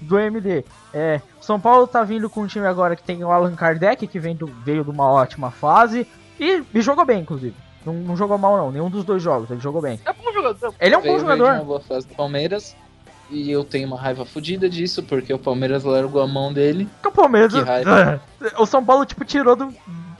[0.00, 0.64] do MD.
[0.92, 4.18] É, São Paulo tá vindo com um time agora que tem o Allan Kardec, que
[4.18, 6.06] vem do, veio de uma ótima fase.
[6.40, 7.54] E, e jogou bem, inclusive.
[7.84, 8.72] Não, não jogou mal, não.
[8.72, 10.00] Nenhum dos dois jogos, ele jogou bem.
[10.04, 10.74] É bom jogador.
[10.80, 11.52] Ele é um Veio- bom jogador.
[11.52, 12.74] uma boa fase do Palmeiras.
[13.30, 16.88] E eu tenho uma raiva fodida disso, porque o Palmeiras largou a mão dele.
[17.00, 17.52] Que o Palmeiras.
[17.52, 18.20] Que raiva.
[18.58, 19.72] o São Paulo, tipo, tirou do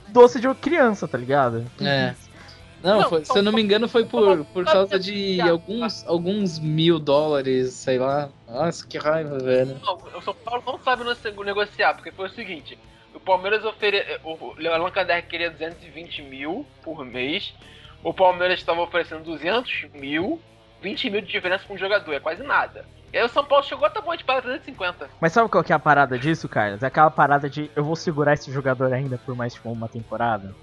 [0.07, 1.65] doce de uma criança, tá ligado?
[1.81, 2.13] É.
[2.81, 6.57] Não, Não, foi- se eu não me engano, foi por, por causa de alguns, alguns
[6.57, 8.29] mil dólares, sei lá.
[8.49, 9.77] Nossa, que raiva, velho.
[9.83, 12.79] Não, o São Paulo não sabe no- negociar, porque foi o seguinte:
[13.25, 14.19] Palmeiras ofere...
[14.23, 17.53] o Allan Kardec queria 220 mil por mês,
[18.03, 20.41] o Palmeiras estava oferecendo 200 mil,
[20.81, 22.85] 20 mil de diferença com um jogador, é quase nada.
[23.13, 25.09] E aí o São Paulo chegou, tá bom, a gente paga 350.
[25.19, 26.81] Mas sabe qual que é a parada disso, Carlos?
[26.81, 30.55] É aquela parada de eu vou segurar esse jogador ainda por mais tipo, uma temporada.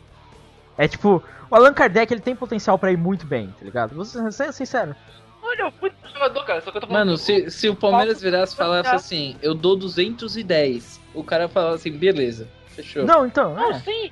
[0.77, 3.95] É tipo, o Allan Kardec ele tem potencial pra ir muito bem, tá ligado?
[3.95, 4.97] Vou ser sincero.
[5.43, 7.07] Olha, eu fui jogador, cara, só que eu tô falando.
[7.07, 11.75] Mano, se, se o Palmeiras virasse e falasse assim, eu dou 210, o cara falava
[11.75, 13.05] assim, beleza, fechou.
[13.05, 13.79] Não, então, Não, é.
[13.81, 14.11] sim.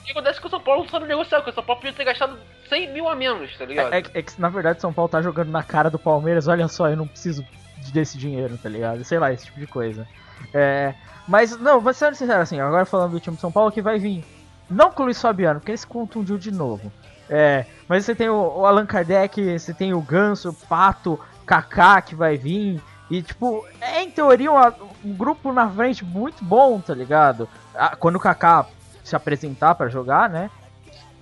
[0.00, 1.80] O que acontece é que o São Paulo não sabe negociar, porque o São Paulo
[1.80, 2.36] podia ter gastado
[2.68, 3.92] 100 mil a menos, tá ligado?
[3.92, 6.66] É, é- é que na verdade São Paulo tá jogando na cara do Palmeiras, olha
[6.68, 7.44] só, eu não preciso
[7.92, 9.04] desse dinheiro, tá ligado?
[9.04, 10.06] Sei lá, esse tipo de coisa.
[10.54, 10.94] É,
[11.28, 13.98] mas, não, vou ser sincero assim, agora falando do time de São Paulo que vai
[13.98, 14.24] vir.
[14.68, 16.90] Não com o Luiz Fabiano, porque ele se contundiu de novo.
[17.28, 22.00] É, mas você tem o, o Allan Kardec, você tem o Ganso, o Pato, Kaká
[22.00, 22.80] que vai vir.
[23.10, 27.48] E, tipo, é em teoria uma- um grupo na frente muito bom, tá ligado?
[27.74, 28.66] Ah, quando o Kaká
[29.02, 30.48] se apresentar pra jogar, né?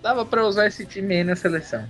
[0.02, 1.84] Dava pra usar esse time aí na seleção.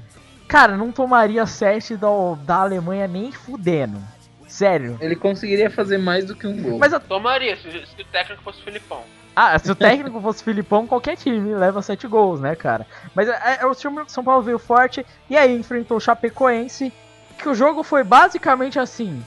[0.46, 2.08] Cara, não tomaria 7 da,
[2.44, 3.98] da Alemanha nem fudendo.
[4.46, 4.96] Sério.
[5.00, 6.78] Ele conseguiria fazer mais do que um gol.
[6.78, 9.02] Mas, a- Tomaria, se, se o técnico fosse o Filipão.
[9.36, 12.86] ah, se o técnico fosse Filipão, qualquer time leva 7 gols, né, cara?
[13.14, 16.90] Mas é, é, o time do São Paulo veio forte e aí enfrentou o Chapecoense
[17.36, 19.22] que o jogo foi basicamente assim.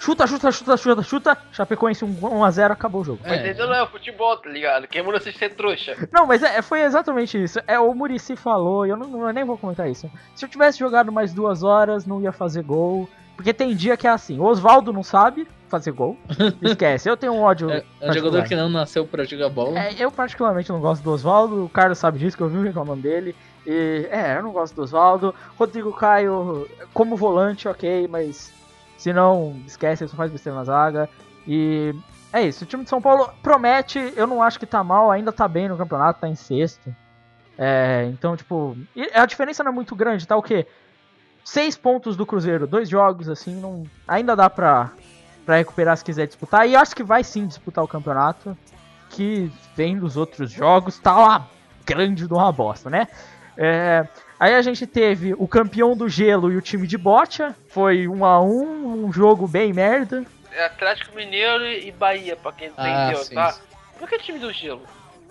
[0.00, 1.38] Chuta, chuta, chuta, chuta, chuta.
[1.52, 3.20] Chapecoense 1x0, acabou o jogo.
[3.22, 3.54] Mas É.
[3.54, 4.88] não é futebol, tá ligado?
[4.88, 5.94] Quem manda vocês ser trouxa.
[6.10, 7.60] Não, mas é, foi exatamente isso.
[7.66, 10.10] É, o Murici falou, e eu, não, eu nem vou comentar isso.
[10.34, 13.06] Se eu tivesse jogado mais duas horas, não ia fazer gol.
[13.36, 16.16] Porque tem dia que é assim, o Oswaldo não sabe fazer gol.
[16.62, 17.70] Esquece, eu tenho um ódio.
[17.70, 19.78] É, é um jogador que não nasceu pra jogar bola.
[19.78, 23.02] É, eu particularmente não gosto do Oswaldo, o Carlos sabe disso, que eu vi reclamando
[23.02, 23.36] dele.
[23.66, 25.34] E, é, eu não gosto do Oswaldo.
[25.58, 28.50] Rodrigo Caio, como volante, ok, mas
[29.00, 31.08] se não, esquece, ele só faz besteira na zaga.
[31.48, 31.94] E
[32.30, 35.32] é isso, o time de São Paulo promete, eu não acho que tá mal, ainda
[35.32, 36.94] tá bem no campeonato, tá em sexto.
[37.56, 38.76] É, então, tipo,
[39.14, 40.66] a diferença não é muito grande, tá o quê?
[41.42, 44.90] Seis pontos do Cruzeiro, dois jogos, assim, não, ainda dá pra,
[45.46, 46.68] pra recuperar se quiser disputar.
[46.68, 48.54] E acho que vai sim disputar o campeonato
[49.08, 51.48] que vem dos outros jogos, tá uma
[51.86, 53.08] grande de uma bosta, né?
[53.56, 54.06] É,
[54.40, 58.24] aí a gente teve o campeão do gelo e o time de bocha, foi um
[58.24, 60.24] a um, um jogo bem merda.
[60.52, 63.52] É Atlético Mineiro e Bahia, pra quem Ah, entendeu, sim, tá?
[63.52, 63.60] sim.
[63.98, 64.82] Por que time do gelo?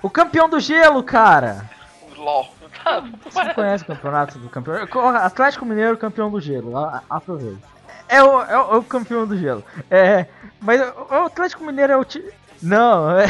[0.01, 1.70] O campeão do gelo, cara!
[2.16, 2.53] O LOL.
[2.84, 4.78] Tá, Você não conhece o campeonato do campeão?
[5.18, 6.74] Atlético Mineiro, campeão do gelo,
[7.10, 7.60] aproveita.
[8.07, 9.64] É o, é, o, é o campeão do gelo.
[9.91, 10.26] É,
[10.62, 12.30] mas o, o Atlético Mineiro é o time.
[12.62, 13.26] Não, é,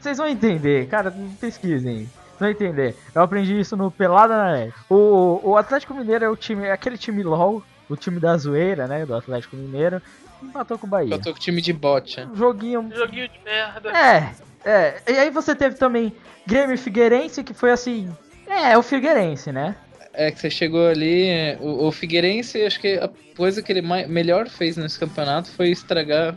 [0.00, 2.08] vocês vão entender, cara, pesquisem.
[2.42, 2.96] Vão entender.
[3.14, 4.74] Eu aprendi isso no Pelada na Net.
[4.90, 8.86] O, o Atlético Mineiro é o time, é aquele time LOL, o time da zoeira,
[8.88, 9.06] né?
[9.06, 10.02] Do Atlético Mineiro.
[10.42, 11.14] Empatou com o Bahia.
[11.14, 12.20] Eu tô com o time de bote.
[12.20, 12.90] Um joguinho.
[12.92, 13.90] Joguinho de merda.
[13.96, 14.32] É,
[14.68, 15.02] é.
[15.08, 16.12] E aí você teve também
[16.44, 18.10] Grêmio e Figueirense, que foi assim.
[18.48, 19.76] É, o Figueirense, né?
[20.12, 24.06] É que você chegou ali, o, o Figueirense, acho que a coisa que ele mai-
[24.06, 26.36] melhor fez nesse campeonato foi estragar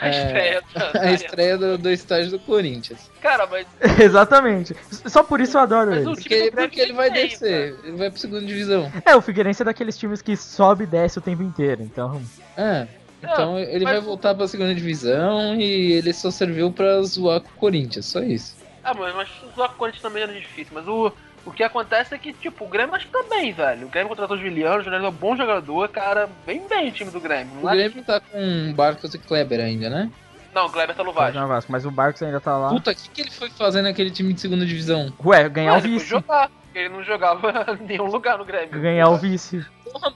[0.00, 3.10] A estreia da- a estreia do, do estágio do Corinthians.
[3.20, 3.66] Cara, mas
[4.00, 4.74] Exatamente.
[4.90, 6.08] Só por isso eu adoro Mas ele.
[6.10, 8.90] o- Porque, do porque ele vai tem, descer, ele vai pra segunda divisão.
[9.04, 12.20] É, o Figueirense é daqueles times que sobe e desce o tempo inteiro, então.
[12.56, 12.86] É,
[13.22, 17.48] então ele mas vai voltar pra segunda divisão e ele só serviu pra zoar com
[17.48, 18.54] o Corinthians, só isso.
[18.82, 20.72] Ah, mas, mas zoar com o Corinthians também era difícil.
[20.74, 21.10] Mas o,
[21.46, 23.86] o que acontece é que, tipo, o Grêmio acho que tá bem, velho.
[23.86, 26.28] O Grêmio contratou o Juliano, o Juliano é um bom jogador, cara.
[26.46, 27.52] Bem bem o time do Grêmio.
[27.62, 30.10] O é- Grêmio tá com Barcos e Kleber ainda, né?
[30.54, 31.32] não o Kleber tá no Vasco.
[31.34, 31.48] Vasco.
[31.48, 31.72] Vasco.
[31.72, 32.68] Mas o Barcos ainda tá lá.
[32.68, 35.12] Puta, o que, que ele foi fazer naquele time de segunda divisão?
[35.24, 36.06] Ué, ganhar Ué, o ele vice.
[36.06, 38.80] jogar, porque ele não jogava em nenhum lugar no Grêmio.
[38.80, 39.66] Ganhar o vice.
[39.92, 40.12] Porra,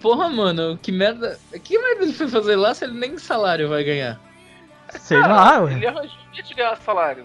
[0.00, 1.38] porra, mano, que merda.
[1.62, 4.20] Que merda ele foi fazer lá se ele nem salário vai ganhar?
[4.90, 5.72] Sei lá, ué.
[5.72, 7.24] Ele arranjou um jeito de ganhar salário.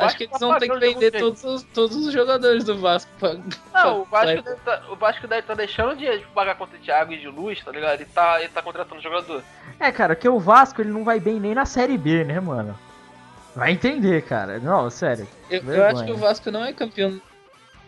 [0.00, 2.78] O Acho que eles tá vão ter que vender todos os, todos os jogadores do
[2.78, 3.34] Vasco pra.
[3.74, 6.90] Não, o pra- Vasco, deve tá, o Vasco deve tá deixando de pagar conta de
[6.90, 7.94] água e de luz, tá ligado?
[7.94, 9.42] Ele tá, ele tá contratando jogador.
[9.78, 12.76] É, cara, que o Vasco ele não vai bem nem na Série B, né, mano?
[13.54, 14.58] Vai entender, cara.
[14.58, 15.26] Não, sério.
[15.50, 17.20] Eu, eu acho que o Vasco não é campeão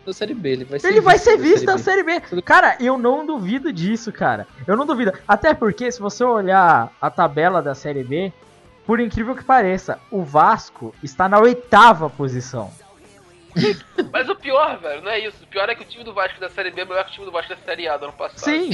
[0.05, 2.13] da Série B, ele vai ser Ele vai ser visto da Série B.
[2.19, 2.41] Série B.
[2.41, 4.45] Cara, eu não duvido disso, cara.
[4.67, 5.13] Eu não duvido.
[5.27, 8.31] Até porque, se você olhar a tabela da Série B,
[8.85, 12.71] por incrível que pareça, o Vasco está na oitava posição.
[14.11, 15.43] Mas o pior, velho, não é isso.
[15.43, 17.13] O pior é que o time do Vasco da Série B é melhor que o
[17.13, 18.39] time do Vasco da Série A do ano passado.
[18.39, 18.71] Sim,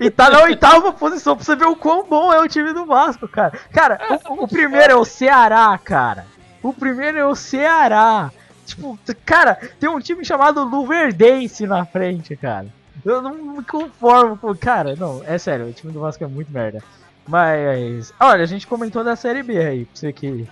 [0.00, 2.86] e tá na oitava posição pra você ver o quão bom é o time do
[2.86, 3.52] Vasco, cara.
[3.72, 6.26] Cara, o, o primeiro é o Ceará, cara.
[6.62, 8.32] O primeiro é o Ceará.
[8.64, 12.66] Tipo, cara, tem um time chamado Luverdense na frente, cara.
[13.04, 14.54] Eu não me conformo com.
[14.54, 16.82] Cara, não, é sério, o time do Vasco é muito merda.
[17.26, 18.12] Mas.
[18.20, 20.48] Olha, a gente comentou da Série B aí, pra você que.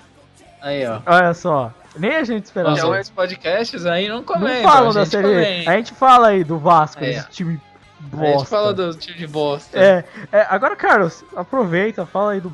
[0.61, 1.01] Aí, ó.
[1.07, 1.73] Olha só.
[1.97, 2.75] Nem a gente esperava.
[2.77, 4.63] Então, outros podcasts aí não não comentam.
[4.71, 5.35] falam a da Série B.
[5.35, 5.71] comenta.
[5.71, 7.11] A gente fala aí do Vasco, É.
[7.11, 7.61] esse time
[8.01, 8.47] A gente bosta.
[8.49, 9.79] fala do time de bosta.
[9.79, 12.53] É, é, agora, Carlos, aproveita, fala aí do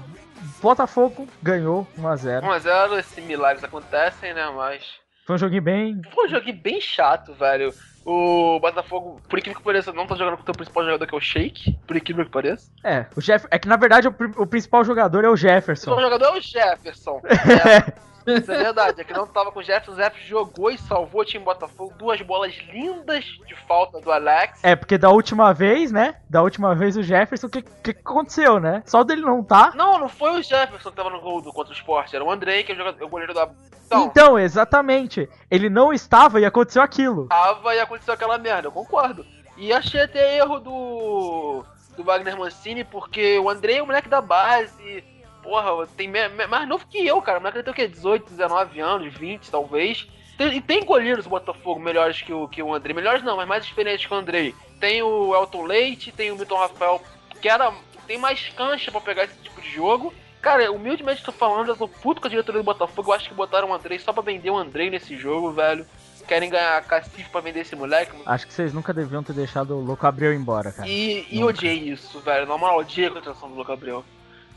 [0.61, 2.43] Botafogo ganhou 1x0.
[2.43, 4.51] 1x0, esses milagres acontecem, né?
[4.57, 4.83] Mas.
[5.25, 6.01] Foi um joguinho bem.
[6.13, 7.73] Foi um joguinho bem chato, velho.
[8.11, 11.15] O Botafogo, por incrível que pareça, não tá jogando com o seu principal jogador, que
[11.15, 11.77] é o Shake.
[11.87, 12.71] Por incrível que pareça.
[12.83, 13.47] É, o Jeff...
[13.51, 15.95] é que na verdade o, o principal jogador é o O Jefferson.
[15.95, 17.21] principal jogador é o Jefferson.
[17.29, 19.01] É, isso é verdade.
[19.01, 19.93] É que não tava com o Jefferson.
[19.93, 21.95] O Jefferson jogou e salvou o time Botafogo.
[21.99, 24.63] Duas bolas lindas de falta do Alex.
[24.63, 26.17] É, porque da última vez, né?
[26.29, 28.83] Da última vez o Jefferson, o que, que aconteceu, né?
[28.87, 29.73] Só dele não tá.
[29.75, 32.13] Não, não foi o Jefferson que tava no gol do contra o Sport.
[32.13, 33.49] Era o Andrei, que é o, jogador, o goleiro da.
[33.87, 35.29] Então, Então, exatamente.
[35.51, 37.27] Ele não estava e aconteceu aquilo.
[37.29, 39.25] tava e aconteceu aquela merda, eu concordo.
[39.57, 41.65] E achei até erro do.
[41.97, 45.05] do Wagner Mancini, porque o Andrei é o moleque da base.
[45.49, 46.09] Porra, tem
[46.49, 47.39] mais novo que eu, cara.
[47.39, 47.89] O moleque tem o quê?
[47.89, 50.07] 18, 19 anos, 20 talvez.
[50.37, 52.95] Tem- e tem goleiros do Botafogo melhores que o, que o Andrei.
[52.95, 54.55] Melhores não, mas mais experientes que o Andrei.
[54.79, 57.03] Tem o Elton Leite, tem o Milton Rafael,
[57.41, 57.73] que era.
[58.07, 60.13] tem mais cancha pra pegar esse tipo de jogo.
[60.43, 63.11] Cara, humildemente tô falando, eu tô puto com a diretoria do Botafogo.
[63.11, 65.85] Eu acho que botaram o Andrei só pra vender o Andrei nesse jogo, velho.
[66.29, 68.13] querem ganhar cacife pra vender esse moleque.
[68.27, 70.87] Acho que vocês nunca deviam ter deixado o Louco Abreu embora, cara.
[70.87, 71.49] E, e Nunca.
[71.55, 72.47] odiei isso, velho.
[72.47, 74.05] Na moral, odiei a contratação do Louco Abreu.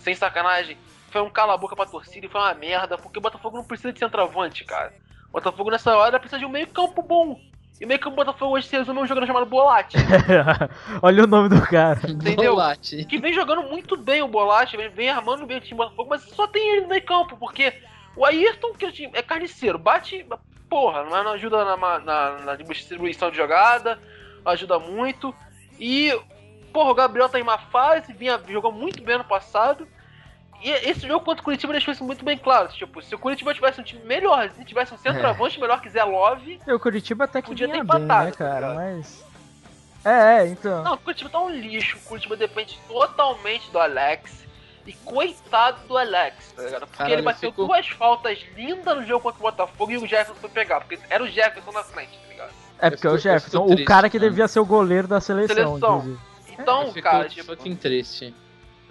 [0.02, 0.78] Sem sacanagem,
[1.10, 4.00] foi um cala-boca pra torcida e foi uma merda, porque o Botafogo não precisa de
[4.00, 4.94] centroavante, cara.
[5.30, 7.40] O Botafogo nessa hora precisa de um meio-campo bom.
[7.80, 9.98] E meio campo do Botafogo hoje se resume a um jogador chamado Bolatti.
[11.02, 12.00] Olha o nome do cara.
[12.10, 12.52] Entendeu?
[12.52, 13.06] Bolate.
[13.06, 16.10] que vem jogando muito bem o Bolatti, vem, vem armando bem o time do Botafogo,
[16.10, 17.74] mas só tem ele no meio campo, porque
[18.16, 20.24] o Ayrton, que é o é carniceiro, bate,
[20.70, 23.98] porra, não, não ajuda na, na- na distribuição de jogada,
[24.46, 25.34] ajuda muito.
[25.80, 26.12] E,
[26.72, 29.88] porra, o Gabriel tá em uma fase, vinha, jogou muito bem ano passado.
[30.64, 32.68] E esse jogo contra o Curitiba deixou isso muito bem claro.
[32.70, 36.04] Tipo, se o Curitiba tivesse um time melhor, se tivesse um centroavante melhor que Zé
[36.04, 38.68] Love, E o Curitiba até que Podia ter vinha bem, empatado, né, tá cara?
[38.70, 38.76] ligado?
[38.76, 39.26] Mas.
[40.06, 40.84] É, é, então.
[40.84, 41.98] Não, o Curitiba tá um lixo.
[41.98, 44.42] O Curitiba depende totalmente do Alex.
[44.86, 46.82] E coitado do Alex, tá ligado?
[46.82, 50.08] Porque Caralho, ele bateu ficou- duas faltas lindas no jogo contra o Botafogo e o
[50.08, 50.80] Jefferson foi pegar.
[50.82, 52.52] Porque era o Jefferson na frente, tá ligado?
[52.80, 55.98] É porque eu o Jefferson, o cara que devia ser o goleiro da seleção, Seleção.
[56.00, 56.31] inclusive.
[56.62, 57.46] Então, Eu fico cara, tipo.
[57.46, 58.34] fucking triste.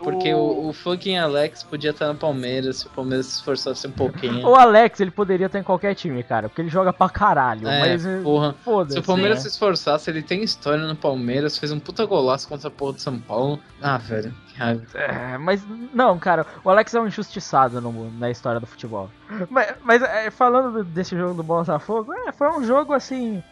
[0.03, 3.91] Porque o, o fucking Alex podia estar no Palmeiras se o Palmeiras se esforçasse um
[3.91, 4.49] pouquinho.
[4.49, 7.69] O Alex, ele poderia estar em qualquer time, cara, porque ele joga pra caralho.
[7.69, 8.07] É, mas.
[8.07, 8.55] eh, porra.
[8.65, 8.95] Foda-se.
[8.95, 9.43] Se o Palmeiras né?
[9.43, 13.01] se esforçasse, ele tem história no Palmeiras, fez um puta golaço contra a porra do
[13.03, 13.61] São Paulo.
[13.83, 14.83] Ah, velho, que raiva.
[14.95, 15.63] É, mas
[15.93, 19.11] não, cara, o Alex é um injustiçado no- na história do futebol.
[19.51, 23.43] Mas, mas, é, falando desse jogo do Botafogo, é, foi um jogo assim.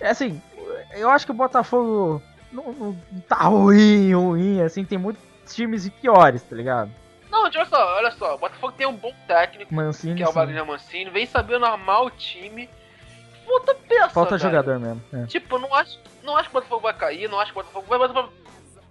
[0.00, 0.40] é, assim,
[0.96, 2.96] eu acho que o Botafogo não, não
[3.28, 5.22] tá ruim, ruim, assim, tem muitos
[5.54, 6.90] times piores, tá ligado?
[7.30, 8.34] Não, olha só, olha só.
[8.34, 10.16] O Botafogo tem um bom técnico, Mancini.
[10.16, 10.32] que é o.
[10.32, 12.68] Wagner Mancini, vem sabendo armar o time.
[13.46, 14.10] Falta peça.
[14.10, 14.42] Falta velho.
[14.42, 15.02] jogador mesmo.
[15.12, 15.26] é.
[15.26, 17.62] Tipo, eu não acho, não acho que o Botafogo vai cair, não acho que o
[17.62, 17.98] Botafogo vai.
[17.98, 18.32] Botafogo,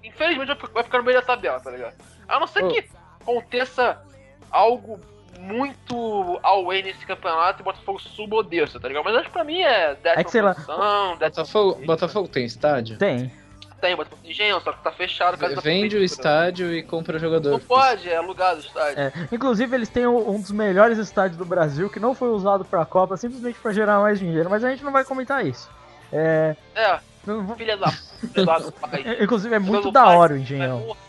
[0.04, 1.94] infelizmente vai ficar- no meio da tabela, tá ligado?
[2.28, 2.70] A não ser Ô.
[2.70, 2.86] que
[3.22, 4.02] aconteça
[4.50, 5.00] algo
[5.40, 9.04] muito away nesse campeonato e o Botafogo suba ou desça, tá ligado?
[9.06, 10.54] Mas acho que pra mim é décima É que sei lá.
[10.54, 12.98] posição, décima Botafogo, Botafogo tem estádio?
[12.98, 13.32] Tem.
[13.80, 15.38] Tem, tem engenho, só que tá fechado.
[15.38, 16.04] da Vende o prefeitura.
[16.04, 17.52] estádio e compra o jogador.
[17.52, 19.00] Não pode, é alugado o estádio.
[19.00, 22.86] É, inclusive, eles têm um dos melhores estádios do Brasil que não foi usado pra
[22.86, 25.70] Copa simplesmente pra gerar mais dinheiro, mas a gente não vai comentar isso.
[26.12, 27.88] É, É, não vou- filha da
[28.20, 29.22] puta, Eduardo Paes.
[29.22, 30.80] inclusive, é muito da hora o Engenhão.
[30.80, 31.09] filha da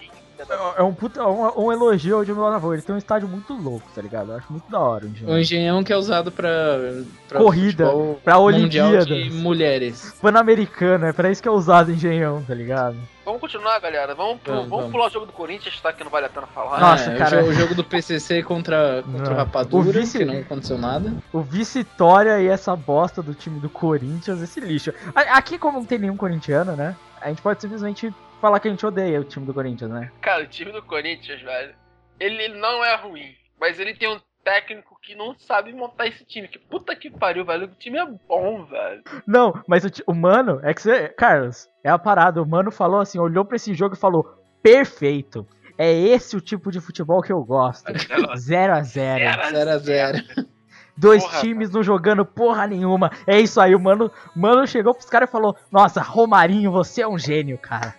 [0.77, 2.73] É um, puta, um, um elogio ao do Botafogo.
[2.75, 4.31] Ele tem um estádio muito louco, tá ligado?
[4.33, 5.85] Eu acho muito da hora o O Engenhão.
[5.85, 6.49] que é usado pra,
[7.29, 9.07] pra Corrida, futebol pra mundial Olimpíadas.
[9.07, 10.15] de mulheres.
[10.21, 12.97] Pan-Americano, é pra isso que é usado o Engenhão, tá ligado?
[13.25, 14.15] Vamos continuar, galera.
[14.15, 14.91] Vamos, Vamos, vamos, vamos.
[14.91, 15.93] pular o jogo do Corinthians, tá?
[15.93, 16.81] Que não vale a pena falar.
[16.81, 17.45] Nossa, É, o cara.
[17.45, 19.33] O, jogo do PCC contra, contra Não.
[19.33, 21.13] o Rapadura, O vice- que não aconteceu nada.
[21.33, 24.93] O Vitória e essa bosta do time do Corinthians, esse lixo.
[25.15, 26.97] Aqui, como não tem nenhum corintiano, né?
[27.21, 30.11] A gente pode simplesmente falar que a gente odeia o time do Corinthians, né?
[30.21, 31.75] Cara, o time do Corinthians, velho,
[32.19, 36.49] ele não é ruim, mas ele tem um técnico que não sabe montar esse time.
[36.49, 37.67] Que puta que pariu, velho.
[37.67, 39.03] O time é bom, velho.
[39.27, 41.09] Não, mas o, o Mano, é que você.
[41.09, 42.43] Carlos, é a parada.
[42.43, 45.47] O Mano falou assim, olhou pra esse jogo e falou: perfeito.
[45.79, 47.91] É esse o tipo de futebol que eu gosto.
[48.37, 50.19] 0 a 0 0 a 0
[50.95, 53.11] Dois Porra, times não jogando porra nenhuma.
[53.27, 57.09] É isso aí, o Mano, Mano chegou pros caras e falou: Nossa, Romarinho, você é
[57.09, 57.95] um gênio, cara.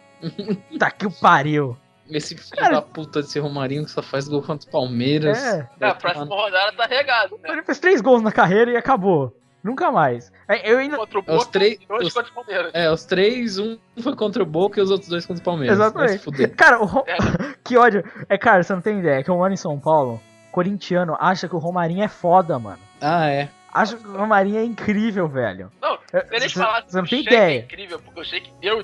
[0.80, 1.78] Tá que o pariu.
[2.10, 5.42] Esse filho Cara- da puta desse Romarinho que só faz gol contra o Palmeiras.
[5.42, 5.70] É.
[5.80, 7.50] É, a próxima tomar rodada tá regado, né?
[7.52, 9.34] Ele fez três gols na carreira e acabou.
[9.64, 10.32] Nunca mais.
[10.48, 10.98] É, Eu ainda.
[10.98, 12.72] Contra o Os Boca três- e dois os- contra o Palmeiras.
[12.74, 15.78] É, os três, um foi contra o Boca e os outros dois contra o Palmeiras.
[15.78, 16.18] Exatamente.
[16.20, 16.54] fuder.
[16.56, 17.16] Cara, o É.
[17.64, 18.04] que ódio.
[18.28, 19.24] É, cara, você não tem ideia.
[19.24, 20.20] Que eu moro em São Paulo.
[20.52, 22.80] Corintiano acha que o Romarinho é foda, mano.
[23.00, 23.48] Ah, é.
[23.74, 25.72] Acha que o Romarinho é incrível, velho.
[25.82, 27.60] Não, É, se eles Você falassem você não que tem o Sheik é ideia.
[27.62, 28.82] incrível, porque o Sheik deu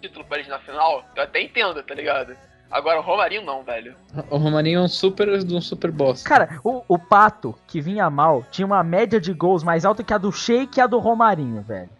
[0.00, 2.34] título pra eles na final, eu até entendo, tá ligado?
[2.70, 3.94] Agora o Romarinho não, velho.
[4.30, 6.22] O Romarinho é um super, de um super boss.
[6.22, 10.14] Cara, o, o Pato, que vinha mal, tinha uma média de gols mais alta que
[10.14, 11.90] a do Sheik e a do Romarinho, velho.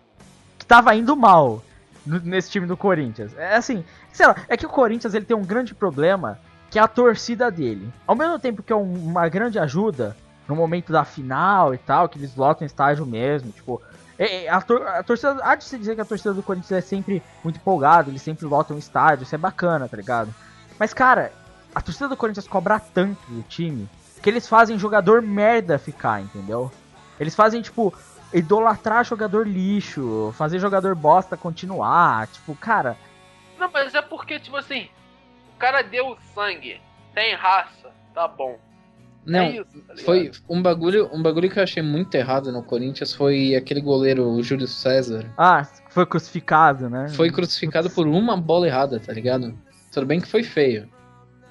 [0.57, 1.61] Que tava indo mal
[2.07, 3.36] no- nesse time do Corinthians.
[3.36, 6.38] É assim, sei lá, é que o Corinthians ele tem um grande problema,
[6.70, 7.92] que é a torcida dele.
[8.07, 12.09] Ao mesmo tempo que é um- uma grande ajuda no momento da final e tal,
[12.09, 13.82] que eles lotam estágio mesmo, tipo...
[14.25, 16.73] é- é, A, tor- a torcida, há de se dizer que a torcida do Corinthians
[16.73, 20.35] é sempre muito empolgada, eles sempre lotam estádio, isso é bacana, tá ligado?
[20.79, 21.33] Mas, cara,
[21.75, 23.89] a torcida do Corinthians cobra tanto do time
[24.23, 26.71] que eles fazem jogador merda ficar, entendeu?
[27.18, 27.93] Eles fazem, tipo,
[28.33, 32.97] idolatrar jogador lixo, fazer jogador bosta continuar, tipo, cara,
[33.59, 34.89] Não, mas é porque, tipo assim,
[35.55, 36.81] o cara deu sangue,
[37.14, 38.59] tem raça, tá bom.
[39.31, 42.62] Não, é isso, tá foi um bagulho, um bagulho que eu achei muito errado no
[42.62, 45.24] Corinthians foi aquele goleiro, o Júlio César.
[45.39, 47.09] ah, foi crucificado, né?
[47.11, 49.57] Foi crucificado por uma bola errada, tá ligado?
[49.93, 50.89] Tudo bem que foi feio.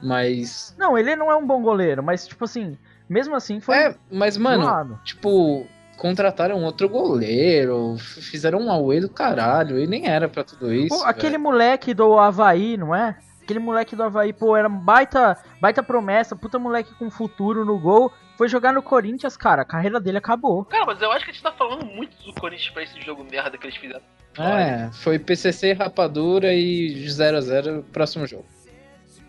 [0.02, 0.76] Mas.
[0.78, 2.78] Não, ele não é um bom goleiro, mas, tipo assim,
[3.08, 5.68] mesmo assim foi É, mas, mano, tipo,
[5.98, 10.98] contrataram outro goleiro, fizeram um auê do caralho, e nem era pra tudo isso.
[10.98, 13.18] Pô, aquele moleque do Havaí, não é?
[13.50, 18.14] Aquele moleque do Havaí, pô, era baita, baita promessa, puta moleque com futuro no gol.
[18.38, 20.66] Foi jogar no Corinthians, cara, a carreira dele acabou.
[20.66, 23.24] Cara, mas eu acho que a gente tá falando muito do Corinthians pra esse jogo
[23.24, 24.04] merda que eles fizeram.
[24.38, 28.46] É, foi PCC, rapadura e 0x0 próximo jogo.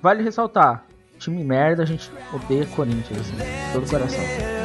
[0.02, 0.84] Vale ressaltar,
[1.18, 4.59] time merda, a gente odeia Corinthians, assim, de todo o coração.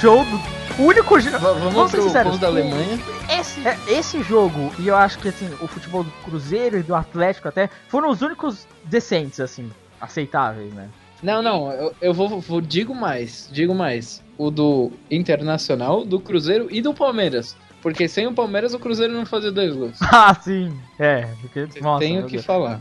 [0.00, 0.24] Show.
[0.24, 0.60] Do.
[0.82, 1.38] O único jogo.
[1.38, 2.98] Va- Vamos pro povo da Alemanha.
[3.38, 6.94] Esse, é, esse jogo, e eu acho que assim, o futebol do Cruzeiro e do
[6.94, 9.70] Atlético até, foram os únicos decentes, assim,
[10.00, 10.88] aceitáveis, né?
[11.22, 14.22] Não, não, eu, eu vou, vou- digo mais, digo mais.
[14.38, 17.54] O do Internacional, do Cruzeiro e do Palmeiras.
[17.82, 19.98] Porque sem o Palmeiras o Cruzeiro não fazia dois gols.
[20.10, 20.74] Ah, sim.
[20.98, 21.68] É, porque.
[21.80, 22.44] Nossa, Tenho que Deus.
[22.46, 22.80] falar.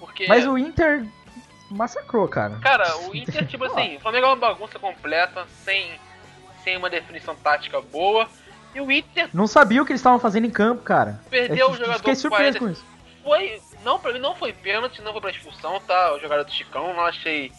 [0.00, 1.04] Porque, Mas o Inter
[1.70, 2.56] massacrou, cara.
[2.62, 5.90] cara, o Inter, tipo assim, o Flamengo é uma bagunça completa, sem,
[6.66, 8.28] sem uma definição tática boa.
[8.74, 11.20] E o Inter Não sabia o que eles estavam fazendo em campo, cara.
[11.30, 12.84] perdeu Eu o jogador Fiquei surpreso 40 com isso.
[13.22, 13.60] Foi.
[13.84, 16.14] Não, pra mim não foi pênalti, não foi pra expulsão, tá?
[16.14, 17.52] O jogador do Chicão, não achei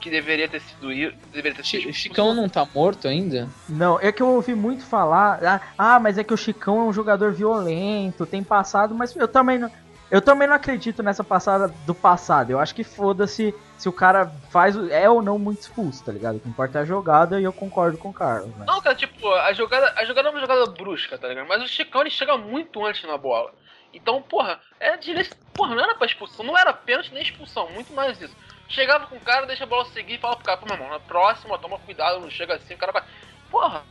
[0.00, 0.88] que deveria ter sido.
[1.32, 1.92] Deveria ter sido.
[1.92, 3.48] Chicão não tá morto ainda?
[3.68, 5.40] Não, é que eu ouvi muito falar.
[5.44, 9.26] Ah, ah, mas é que o Chicão é um jogador violento, tem passado, mas eu
[9.26, 9.70] também não.
[10.12, 12.50] Eu também não acredito nessa passada do passado.
[12.50, 16.36] Eu acho que foda-se se o cara faz é ou não muito expulso, tá ligado?
[16.36, 18.66] O que importa é a jogada e eu concordo com o Carlos, né?
[18.68, 21.48] Não, cara, tipo, a jogada, a jogada é uma jogada brusca, tá ligado?
[21.48, 23.54] Mas o Chicão ele chega muito antes na bola.
[23.94, 25.26] Então, porra, é dire...
[25.54, 28.36] Porra, não era pra expulsão, não era pênalti nem expulsão, muito mais isso.
[28.68, 30.90] Chegava com o cara, deixa a bola seguir e fala pro cara, pô, meu irmão,
[30.90, 33.02] na próxima, toma cuidado, não chega assim, o cara vai.
[33.50, 33.82] Porra!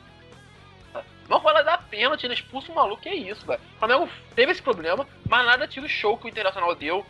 [1.32, 3.62] Não vai lá dar pênalti, ele expulsa o maluco, que é isso, velho.
[3.76, 7.06] O Flamengo teve esse problema, mas nada tira o show que o Internacional deu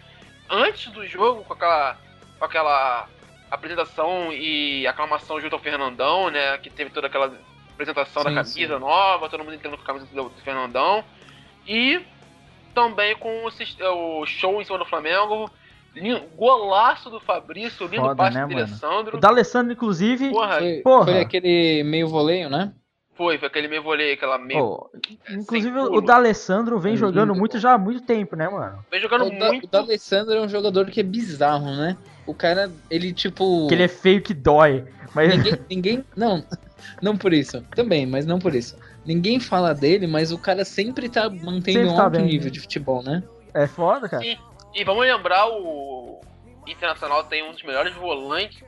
[0.47, 1.97] antes do jogo, com aquela,
[2.37, 3.07] com aquela
[3.49, 6.55] apresentação e aclamação junto ao Fernandão, né?
[6.59, 7.33] Que teve toda aquela
[7.73, 8.79] apresentação da Sim, camisa sim.
[8.79, 11.03] nova, todo mundo entrando com a camisa do, do Fernandão.
[11.67, 11.99] E
[12.75, 15.49] também com o, show em cima do Flamengo.
[15.95, 18.53] Lin- Golaço do Fabrício, lindo Foda, passe né, do?
[18.55, 19.17] Alessandro.
[19.17, 20.29] O D'Alessandro, inclusive.
[20.29, 21.05] Porra, Foi, porra.
[21.05, 22.71] foi aquele meio voleio, né?
[23.21, 24.59] Foi, foi aquele meio voleio, aquela meio.
[24.59, 24.89] pô,
[25.29, 26.01] inclusive o.
[26.01, 28.83] D'Alessandro vem É jogando muito já há muito tempo, né, mano?
[28.89, 29.65] Vem jogando O, da, muito.
[29.65, 31.95] o D'Alessandro é um jogador que é bizarro, né?
[32.25, 33.67] O cara, ele tipo.
[33.67, 34.85] Que ele é feio que dói.
[35.13, 36.05] Mas Ninguém, ninguém.
[36.15, 36.43] Não,
[36.99, 37.61] não por isso.
[37.75, 38.75] Também, mas não por isso.
[39.05, 42.45] Ninguém fala dele, mas o cara sempre tá mantendo Sempre um tá alto bem, nível
[42.45, 42.51] né?
[42.51, 43.21] de futebol, né?
[43.53, 44.23] é foda, cara.
[44.23, 44.37] Sim.
[44.73, 46.21] E vamos lembrar, o
[46.65, 48.63] Internacional tem um dos melhores volantes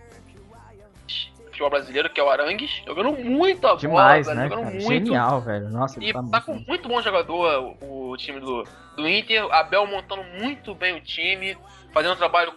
[1.53, 4.65] futebol brasileiro, que é o Arangues, jogando muito a Demais, bola, né, velho, cara?
[4.65, 5.05] jogando muito.
[5.05, 5.69] Genial, velho.
[5.69, 6.67] Nossa, E tá tá com muito...
[6.67, 8.63] muito bom jogador o, o time do,
[8.95, 9.45] do Inter.
[9.53, 11.57] Abel montando muito bem o time,
[11.93, 12.53] fazendo um trabalho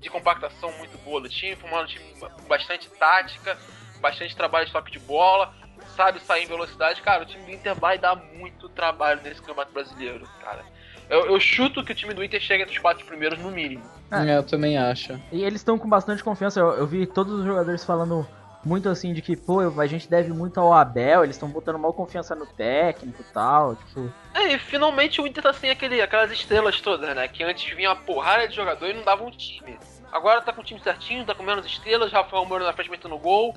[0.00, 3.58] de compactação muito boa do time, formando um time com bastante tática,
[4.00, 5.52] bastante trabalho de toque de bola,
[5.96, 7.02] sabe sair em velocidade.
[7.02, 10.64] Cara, o time do Inter vai dar muito trabalho nesse campeonato brasileiro, cara.
[11.08, 13.82] Eu, eu chuto que o time do Inter chega entre os quatro primeiros no mínimo.
[14.10, 14.36] É.
[14.36, 15.18] Eu também acho.
[15.32, 16.60] E eles estão com bastante confiança.
[16.60, 18.26] Eu, eu vi todos os jogadores falando
[18.64, 21.92] muito assim de que, pô, a gente deve muito ao Abel, eles estão botando mal
[21.92, 23.76] confiança no técnico e tal.
[23.76, 27.28] Tipo, É, e finalmente o Inter tá sem aquele, aquelas estrelas todas, né?
[27.28, 29.78] Que antes vinha uma porrada de jogador e não dava um time.
[30.10, 33.18] Agora tá com o time certinho, tá com menos estrelas, Rafael Moura na frente metendo
[33.18, 33.56] gol.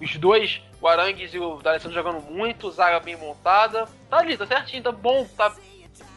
[0.00, 3.86] Os dois, o Arangues e o D'Alessandro jogando muito, zaga bem montada.
[4.08, 5.54] Tá ali, tá certinho, tá bom, tá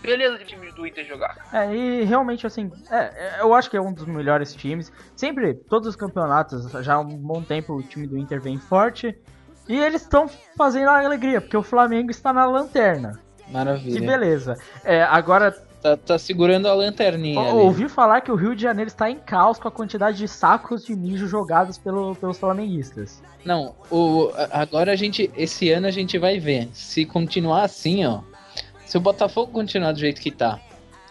[0.03, 1.37] beleza de time do Inter jogar.
[1.51, 4.91] é, e realmente assim, é, é, eu acho que é um dos melhores times.
[5.15, 9.17] Sempre, todos os campeonatos, já há um bom tempo o time do Inter vem forte.
[9.67, 10.27] E eles estão
[10.57, 13.19] fazendo a alegria, porque o Flamengo está na lanterna.
[13.45, 14.05] Que Maravilha.
[14.05, 14.55] beleza.
[14.83, 15.51] É, agora,
[15.83, 17.59] Tá, tá segurando a lanterninha ali.
[17.59, 20.85] ouvi falar que o Rio de Janeiro está em caos com a quantidade de sacos
[20.85, 23.21] de mijo jogados pelo, pelos flamenguistas.
[23.43, 25.29] Não, o, agora a gente.
[25.35, 26.69] Esse ano a gente vai ver.
[26.71, 28.21] Se continuar assim, ó.
[28.93, 30.59] Se o Botafogo continuar do jeito que tá,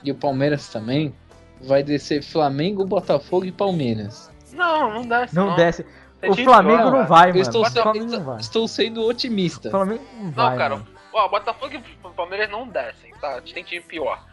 [0.05, 1.13] e o Palmeiras também,
[1.61, 4.31] vai descer Flamengo, Botafogo e Palmeiras.
[4.53, 5.35] Não, não desce.
[5.35, 5.85] Não, Não, desce.
[6.23, 7.07] O Flamengo não velho.
[7.09, 7.41] vai, Eu mano.
[7.41, 8.37] estou, O se- Flamengo estou- não vai.
[8.41, 9.67] estou sendo otimista.
[9.67, 10.57] O Flamengo não Não, vai.
[10.59, 10.87] cara, mano.
[11.13, 13.31] ó, Botafogo e Palmeiras não descem, tá?
[13.35, 14.25] A gente tem time pior.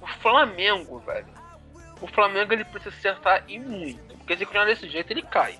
[0.00, 1.26] O Flamengo, velho.
[2.00, 4.16] o Flamengo ele precisa acertar e muito.
[4.16, 5.58] Porque se continuar desse jeito, ele cai.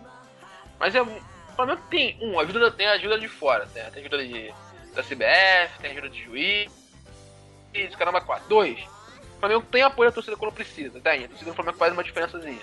[0.81, 1.09] Mas é, o
[1.55, 3.91] Flamengo tem, um, ajuda, tem ajuda de fora, né?
[3.93, 4.51] tem ajuda de,
[4.95, 6.84] da CBF, tem ajuda de juiz,
[7.97, 8.49] caramba, quatro.
[8.49, 8.79] Dois,
[9.37, 11.25] o Flamengo tem apoio da torcida quando precisa, tem.
[11.25, 12.63] A torcida do Flamengo faz uma diferençazinha.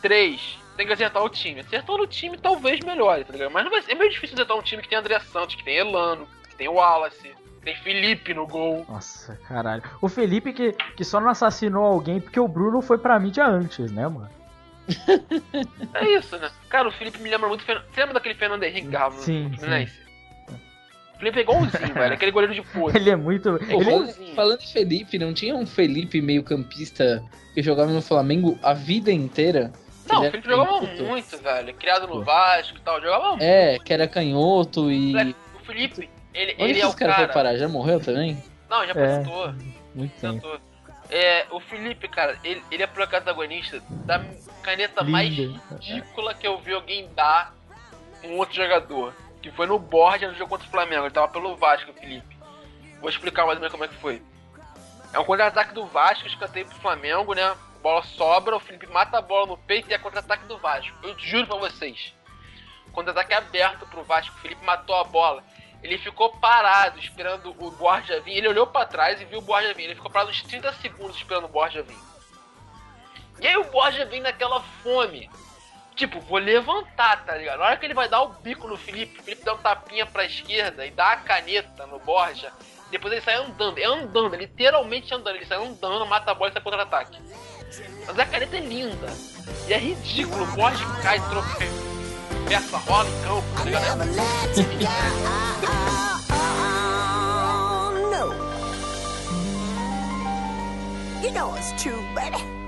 [0.00, 1.60] Três, tem que acertar o time.
[1.60, 3.50] Acertando o time, talvez melhore, tá ligado?
[3.50, 6.28] Mas vai, é meio difícil acertar um time que tem André Santos, que tem Elano,
[6.48, 7.34] que tem Wallace,
[7.64, 8.84] tem Felipe no gol.
[8.88, 9.82] Nossa, caralho.
[10.00, 13.90] O Felipe que, que só não assassinou alguém porque o Bruno foi pra mídia antes,
[13.90, 14.30] né, mano?
[15.94, 16.50] é isso, né?
[16.68, 17.64] Cara, o Felipe me lembra muito.
[17.64, 19.46] Você lembra daquele Fernando Henrique Garro sim?
[19.46, 19.66] O
[21.18, 22.14] Felipe é igualzinho, velho.
[22.14, 22.94] Aquele goleiro de pôr.
[22.94, 23.58] Ele é muito.
[23.68, 24.34] Ele...
[24.34, 27.22] Falando em Felipe, não tinha um Felipe meio-campista
[27.54, 29.72] que jogava no Flamengo a vida inteira?
[30.08, 31.74] Não, o Felipe jogava muito, velho.
[31.74, 33.42] Criado no Vasco e tal, jogava muito.
[33.42, 35.14] É, que era canhoto e.
[35.54, 37.12] O Felipe, ele, Onde ele é o cara.
[37.12, 37.26] cara...
[37.26, 37.56] foi parar?
[37.56, 38.42] Já morreu também?
[38.68, 39.48] Não, já aposentou.
[39.48, 39.54] É,
[39.94, 40.60] muito tempo.
[41.10, 44.24] É, o Felipe, cara, ele, ele é protagonista da
[44.62, 45.12] caneta Linda.
[45.12, 47.54] mais ridícula que eu vi alguém dar
[48.24, 49.14] um outro jogador.
[49.44, 51.04] Que foi no Borja no jogo contra o Flamengo.
[51.04, 52.34] Ele tava pelo Vasco, Felipe.
[52.98, 54.22] Vou explicar mais ou menos como é que foi.
[55.12, 57.54] É um contra-ataque do Vasco, escanteio pro Flamengo, né?
[57.82, 60.96] Bola sobra, o Felipe mata a bola no peito e é contra-ataque do Vasco.
[61.02, 62.14] Eu juro pra vocês.
[62.90, 65.44] Contra-ataque aberto pro Vasco, o Felipe matou a bola.
[65.82, 68.38] Ele ficou parado esperando o Borja vir.
[68.38, 69.84] Ele olhou para trás e viu o Borja vir.
[69.84, 71.98] Ele ficou parado uns 30 segundos esperando o Borja vir.
[73.42, 75.28] E aí o Borja vem naquela fome.
[75.96, 77.60] Tipo, vou levantar, tá ligado?
[77.60, 80.04] Na hora que ele vai dar o bico no Felipe, o Felipe dá um tapinha
[80.04, 82.52] pra esquerda e dá a caneta no Borja.
[82.90, 85.36] Depois ele sai andando, é andando, é literalmente andando.
[85.36, 87.18] Ele sai andando, mata a bola e sai contra-ataque.
[88.06, 89.08] Mas a caneta é linda.
[89.68, 91.64] E é ridículo, o Borja cai, troca
[92.50, 94.04] essa rola em campo, tá ligado?
[101.22, 102.63] You know it's true, baby.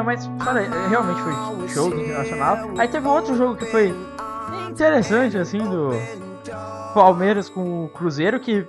[0.00, 2.56] É, mas, cara, realmente foi show do Internacional.
[2.78, 3.94] Aí teve outro jogo que foi
[4.70, 5.90] interessante, assim, do
[6.94, 8.66] Palmeiras com o Cruzeiro, que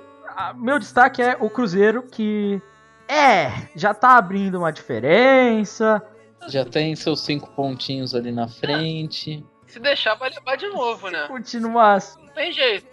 [0.56, 2.62] meu destaque é o Cruzeiro que
[3.08, 6.06] é, já tá abrindo uma diferença.
[6.50, 9.46] Já tem seus cinco pontinhos ali na frente.
[9.68, 11.28] Se deixar, vai levar de novo, né?
[11.28, 12.02] Continuar.
[12.20, 12.86] Não tem jeito.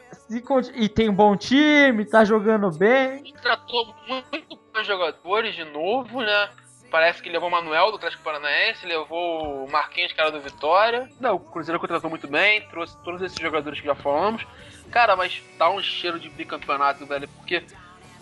[0.74, 3.34] E tem um bom time, tá jogando bem.
[3.43, 6.51] Tratou muito bons jogadores de novo, né?
[6.91, 11.09] Parece que levou o Manuel do Atlético Paranaense, levou o Marquinhos, cara do Vitória.
[11.20, 14.47] Não, o Cruzeiro contratou muito bem, trouxe todos esses jogadores que já falamos.
[14.91, 17.62] Cara, mas dá um cheiro de bicampeonato, velho, porque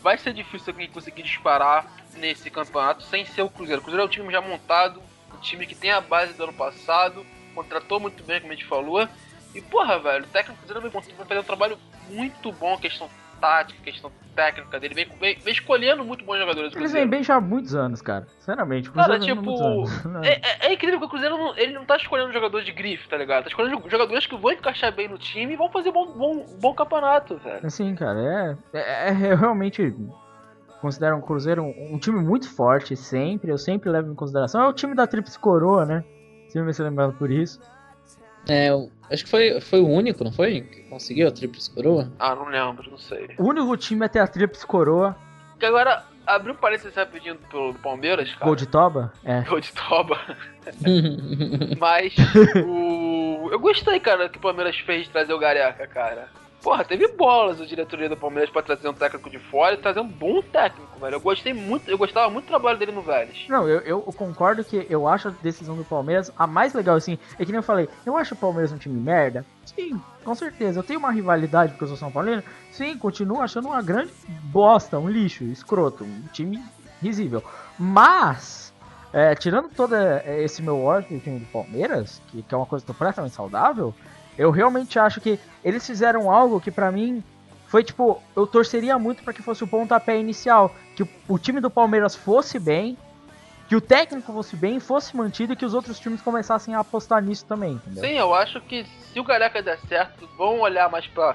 [0.03, 3.81] vai ser difícil alguém conseguir disparar nesse campeonato sem ser o Cruzeiro.
[3.81, 5.01] O Cruzeiro é um time já montado,
[5.33, 8.67] um time que tem a base do ano passado, contratou muito bem, como a gente
[8.67, 9.09] falou.
[9.55, 13.09] E porra, velho, o técnico do Cruzeiro vai fazer um trabalho muito bom, questão
[13.41, 16.77] tática, questão técnica dele, vem, vem, vem escolhendo muito bons jogadores.
[16.77, 18.27] Eles vêm bem já há muitos anos, cara.
[18.39, 19.85] Sinceramente, o Cruzeiro cara, tipo,
[20.23, 23.09] é, é, é, incrível que o Cruzeiro não, ele não tá escolhendo jogadores de grife,
[23.09, 23.45] tá ligado?
[23.45, 26.75] Tá escolhendo jogadores que vão encaixar bem no time e vão fazer bom, bom, bom
[26.75, 27.71] campeonato, velho.
[27.71, 29.95] Sim, cara, é, é, é realmente
[30.81, 34.63] considero o Cruzeiro um, um, time muito forte, sempre, eu sempre levo em consideração.
[34.63, 36.05] É o time da Tríplice Coroa, né?
[36.49, 37.59] Sempre vai ser lembrado por isso.
[38.49, 38.69] É,
[39.11, 40.63] acho que foi, foi o único, não foi?
[40.63, 42.11] Que conseguiu a Tríplice Coroa?
[42.19, 43.31] Ah, não lembro, não sei.
[43.39, 45.17] O único time a ter a Tríplice Coroa.
[45.59, 48.45] Que agora, abriu um parênteses rapidinho do Palmeiras, cara.
[48.45, 49.13] Gol de Toba?
[49.25, 49.43] É.
[49.49, 50.19] Gol de Toba.
[51.79, 52.15] Mas,
[52.67, 53.49] o...
[53.51, 56.29] eu gostei, cara, que o Palmeiras fez de trazer o Gareca, cara.
[56.63, 60.01] Porra, teve bolas o diretoria do Palmeiras pra trazer um técnico de fora e trazer
[60.01, 61.15] um bom técnico, velho.
[61.15, 63.47] Eu gostei muito, eu gostava muito do trabalho dele no Vélez.
[63.49, 67.19] Não, eu, eu concordo que eu acho a decisão do Palmeiras a mais legal, assim.
[67.39, 69.45] É que nem eu falei, eu acho o Palmeiras um time merda.
[69.65, 70.81] Sim, com certeza.
[70.81, 72.43] Eu tenho uma rivalidade porque eu sou São Paulino.
[72.73, 74.13] Sim, continuo achando uma grande
[74.45, 76.61] bosta, um lixo, escroto, um time
[77.01, 77.45] risível.
[77.79, 78.73] Mas,
[79.13, 79.95] é, tirando todo
[80.27, 83.95] esse meu ódio do time do Palmeiras, que, que é uma coisa completamente saudável,
[84.39, 87.23] eu realmente acho que eles fizeram algo que para mim
[87.67, 91.61] foi tipo, eu torceria muito para que fosse o pontapé inicial, que o, o, time
[91.61, 92.97] do Palmeiras fosse bem,
[93.69, 97.21] que o técnico fosse bem, fosse mantido e que os outros times começassem a apostar
[97.21, 98.05] nisso também, entendeu?
[98.05, 101.35] Sim, eu acho que se o Gareca der certo, vão olhar mais para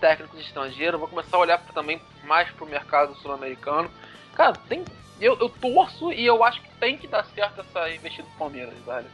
[0.00, 3.90] técnicos estrangeiros, vão começar a olhar também mais pro mercado sul-americano.
[4.34, 4.84] Cara, tem
[5.20, 8.74] eu, eu torço e eu acho que tem que dar certo essa investida do Palmeiras,
[8.84, 9.06] velho.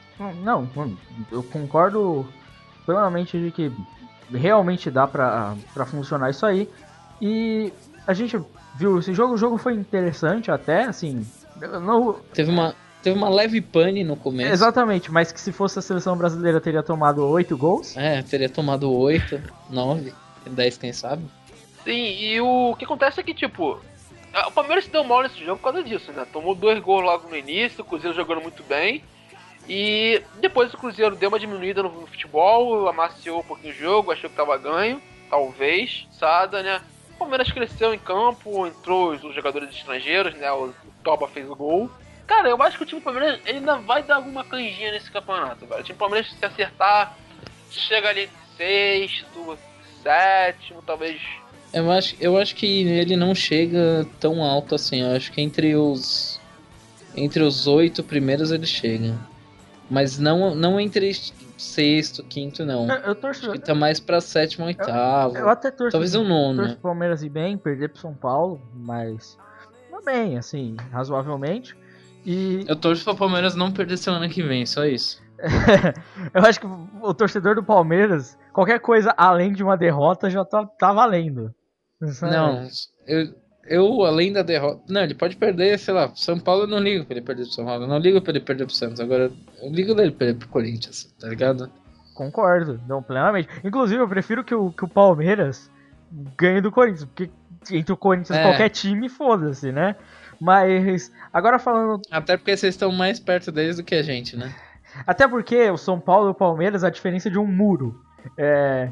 [0.43, 0.66] Não,
[1.30, 2.26] eu concordo
[2.93, 3.70] plenamente de que
[4.32, 6.66] realmente dá pra, pra funcionar isso aí.
[7.20, 7.70] E
[8.07, 8.41] a gente
[8.76, 11.26] viu esse jogo, o jogo foi interessante até, assim.
[11.82, 14.51] Não, Teve uma, teve uma leve pane no começo.
[14.53, 17.95] exatamente, mas que se fosse a seleção brasileira teria tomado 8 gols.
[17.95, 20.14] É, teria tomado 8, 9,
[20.47, 21.24] 10, quem sabe.
[21.84, 23.78] Sim, e o que acontece é que, tipo,
[24.32, 26.24] a- o Palmeiras se deu mal nesse jogo por causa disso, né?
[26.32, 29.03] Tomou dois gols logo no início, o Cruzeiro jogando muito bem.
[29.69, 34.31] E depois o Cruzeiro deu uma diminuída no, futebol, amaciou um pouquinho o jogo, achou
[34.31, 36.81] que tava ganho, talvez, sada, né?
[37.14, 40.51] O Palmeiras cresceu em campo, entrou os, jogadores estrangeiros, né?
[40.51, 40.73] O,
[41.05, 41.91] Toba fez o gol.
[42.27, 45.66] Cara, eu acho que o time do Palmeiras ainda vai dar alguma canjinha nesse campeonato,
[45.66, 45.81] velho.
[45.81, 47.16] O time do Palmeiras, se acertar,
[47.71, 49.59] chega ali sexto,
[50.03, 51.21] sétimo, talvez
[51.73, 55.03] Eu acho, eu acho que ele não chega tão alto assim.
[55.03, 56.41] Eu acho que entre os.
[57.14, 59.19] Entre os oito primeiros ele chega.
[59.91, 61.12] Mas não, não entre
[61.57, 62.89] sexto, quinto, não.
[62.89, 63.51] Eu, eu torço.
[63.51, 65.36] Acho que tá mais pra sétimo, oitavo.
[65.36, 65.93] Eu até torço.
[65.93, 66.57] Talvez um nono.
[66.57, 66.74] torço né?
[66.74, 69.39] pro Palmeiras ir bem, perder pro São Paulo, mas.
[69.91, 71.76] Tá bem, assim, razoavelmente.
[72.24, 75.22] E Eu torço pro Palmeiras não perder semana que vem, só isso.
[76.34, 76.66] eu acho que
[77.01, 81.55] o torcedor do Palmeiras, qualquer coisa além de uma derrota já tá, tá valendo.
[82.22, 82.68] Não,
[83.07, 83.34] eu,
[83.69, 84.81] eu, além da derrota.
[84.89, 87.53] Não, ele pode perder, sei lá, São Paulo eu não ligo pra ele perder pro
[87.53, 87.85] São Paulo.
[87.85, 89.01] Eu não ligo pra ele perder pro Santos.
[89.01, 89.31] Agora,
[89.62, 91.71] eu ligo dele perder pro Corinthians, tá ligado?
[92.14, 93.49] Concordo, não, plenamente.
[93.62, 95.71] Inclusive, eu prefiro que o, que o Palmeiras
[96.37, 97.31] ganhe do Corinthians, porque
[97.71, 98.43] entre o Corinthians É.
[98.43, 99.95] qualquer time, foda-se, né?
[100.41, 102.01] Mas, agora falando.
[102.11, 104.55] Até porque vocês estão mais perto deles do que a gente, né?
[105.07, 108.01] Até porque o São Paulo e o Palmeiras, a diferença é de um muro.
[108.37, 108.91] É.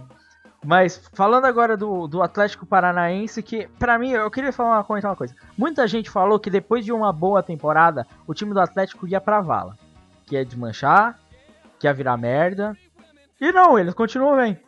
[0.66, 5.12] Mas, falando agora do, do Atlético Paranaense, que, pra mim, eu queria falar uma, comentar
[5.12, 5.32] uma coisa.
[5.56, 9.40] Muita gente falou que depois de uma boa temporada, o time do Atlético ia pra
[9.40, 9.78] vala.
[10.26, 11.20] Que ia desmanchar,
[11.78, 12.76] que ia virar merda.
[13.40, 14.58] E não, eles continuam bem.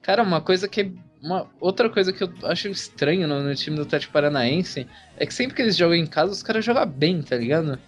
[0.00, 0.94] Cara, uma coisa que.
[1.22, 4.88] Uma, outra coisa que eu acho estranho no, no time do Atlético Paranaense
[5.18, 7.78] é que sempre que eles jogam em casa, os caras jogam bem, tá ligado?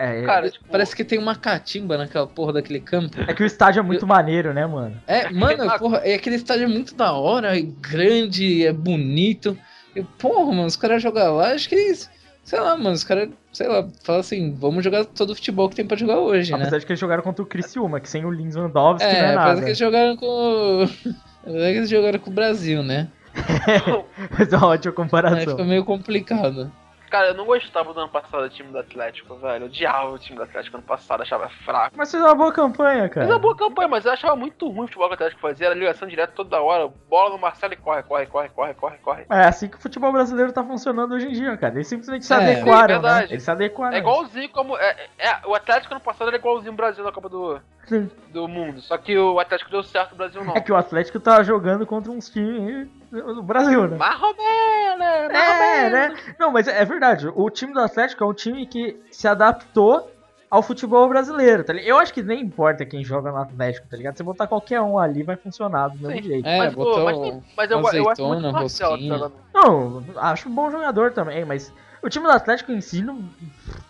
[0.00, 3.16] É, Cara, tipo, Parece que tem uma catimba naquela porra daquele campo.
[3.26, 4.94] é que o estádio é muito maneiro, né, mano?
[5.08, 9.58] É, mano, porra, é aquele estádio é muito da hora, é grande, é bonito.
[9.96, 12.08] E, porra, mano, os caras jogam lá, acho que eles.
[12.44, 15.74] Sei lá, mano, os caras, sei lá, falam assim, vamos jogar todo o futebol que
[15.76, 16.58] tem pra jogar hoje, né?
[16.60, 19.18] Apesar de que eles jogaram contra o Criciúma, que sem o Lins Vandowski não É,
[19.18, 19.60] é apesar nada.
[19.60, 20.84] que eles jogaram com.
[21.42, 23.08] Apesar que eles jogaram com o Brasil, né?
[24.38, 25.50] Mas é uma ótima Aí comparação.
[25.56, 26.70] fica meio complicado.
[27.10, 29.62] Cara, eu não gostava do ano passado do time do Atlético, velho.
[29.64, 31.94] Eu odiava o time do Atlético ano passado, achava fraco.
[31.96, 33.26] Mas fez uma boa campanha, cara.
[33.26, 35.66] Fez uma boa campanha, mas eu achava muito ruim o futebol que o Atlético fazia.
[35.66, 39.26] Era ligação direta toda hora, bola no Marcelo e corre, corre, corre, corre, corre, corre.
[39.30, 41.74] É assim que o futebol brasileiro tá funcionando hoje em dia, cara.
[41.74, 43.26] Eles simplesmente se É, adequaram, é verdade.
[43.28, 43.32] né?
[43.32, 43.96] Eles se adequaram.
[43.96, 44.76] É igualzinho como.
[44.76, 48.10] É, é- o Atlético ano passado era igualzinho o Brasil na Copa do, Sim.
[48.32, 48.80] do Mundo.
[48.82, 50.54] Só que o Atlético deu certo, o Brasil não.
[50.54, 53.96] É que o Atlético tá jogando contra uns times do Brasil, né?
[53.96, 55.28] Marromeno, né?
[55.30, 56.14] É, né?
[56.38, 57.28] Não, mas é verdade.
[57.34, 60.10] O time do Atlético é um time que se adaptou
[60.50, 61.88] ao futebol brasileiro, tá ligado?
[61.90, 64.16] Eu acho que nem importa quem joga no Atlético, tá ligado?
[64.16, 66.22] Se botar qualquer um ali, vai funcionar do mesmo Sim.
[66.22, 66.46] jeito.
[66.46, 69.32] É, mas, pô, botou mas, um- mas eu, eu acho muito Marcelo rosquinha.
[69.54, 71.72] Não, acho um bom jogador também, mas
[72.02, 73.22] o time do Atlético em si não,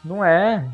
[0.04, 0.64] não é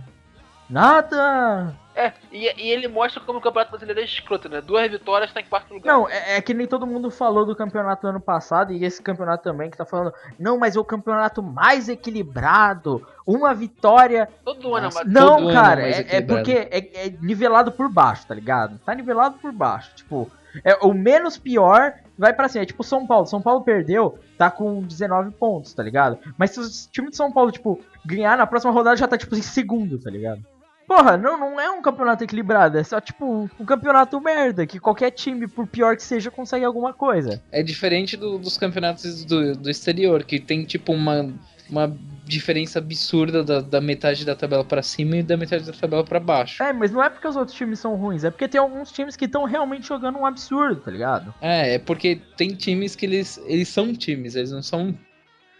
[0.68, 1.74] nada.
[1.94, 4.60] É, e, e ele mostra como o Campeonato Brasileiro é escroto, né?
[4.60, 5.92] Duas vitórias, tá em quarto lugar.
[5.92, 9.44] Não, é, é que nem todo mundo falou do campeonato ano passado e esse campeonato
[9.44, 14.28] também que tá falando, não, mas é o campeonato mais equilibrado, uma vitória.
[14.44, 18.26] Todo ano, mas Não, ano cara, mais é, é porque é, é nivelado por baixo,
[18.26, 18.78] tá ligado?
[18.78, 20.28] Tá nivelado por baixo, tipo,
[20.64, 22.62] é o menos pior vai pra cima.
[22.62, 26.18] É tipo São Paulo, São Paulo perdeu, tá com 19 pontos, tá ligado?
[26.36, 29.34] Mas se o time de São Paulo, tipo, ganhar na próxima rodada já tá tipo
[29.36, 30.44] em segundo, tá ligado?
[30.86, 35.10] Porra, não, não é um campeonato equilibrado, é só tipo um campeonato merda, que qualquer
[35.10, 37.42] time, por pior que seja, consegue alguma coisa.
[37.50, 41.32] É diferente do- dos campeonatos do, do exterior, que tem tipo uma,
[41.70, 46.04] uma diferença absurda da, da metade da tabela pra cima e da metade da tabela
[46.04, 46.62] pra baixo.
[46.62, 49.16] É, mas não é porque os outros times são ruins, é porque tem alguns times
[49.16, 51.32] que estão realmente jogando um absurdo, tá ligado?
[51.40, 54.94] É, é porque tem times que eles, eles são times, eles não são,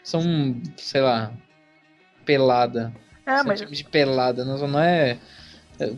[0.02, 0.22] são,
[0.76, 1.32] sei lá,
[2.24, 2.92] pelada.
[3.26, 3.60] É, mas.
[3.60, 5.18] time de pelada, não, não é...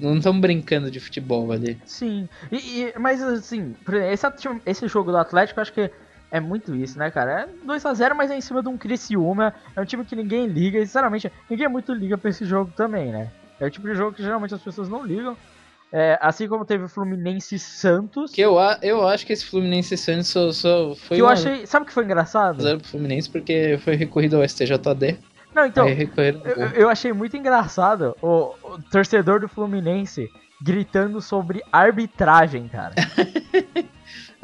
[0.01, 1.79] Não estão brincando de futebol ali.
[1.85, 2.27] Sim.
[2.51, 3.77] E, e- mas assim,
[4.11, 4.27] esse,
[4.64, 5.91] esse jogo do Atlético, eu acho que
[6.31, 7.43] é muito isso, né, cara?
[7.43, 9.53] É 2x0, mas é em cima de um Criciúma.
[9.77, 10.79] É um time que ninguém liga.
[10.79, 13.31] E, sinceramente, ninguém muito liga pra esse jogo também, né?
[13.61, 15.37] É o tipo de jogo que geralmente as pessoas não ligam.
[15.93, 18.33] É, assim como teve o Fluminense Santos.
[18.33, 21.66] Que eu, eu acho que esse Fluminense Santos só, só foi que eu uma achei.
[21.66, 22.62] Sabe o que foi engraçado?
[22.62, 25.18] zero pro Fluminense porque foi recorrido ao STJD.
[25.57, 25.89] Não, então.
[25.89, 30.31] Eu, eu achei muito engraçado o, o torcedor do Fluminense
[30.61, 32.95] gritando sobre arbitragem, cara.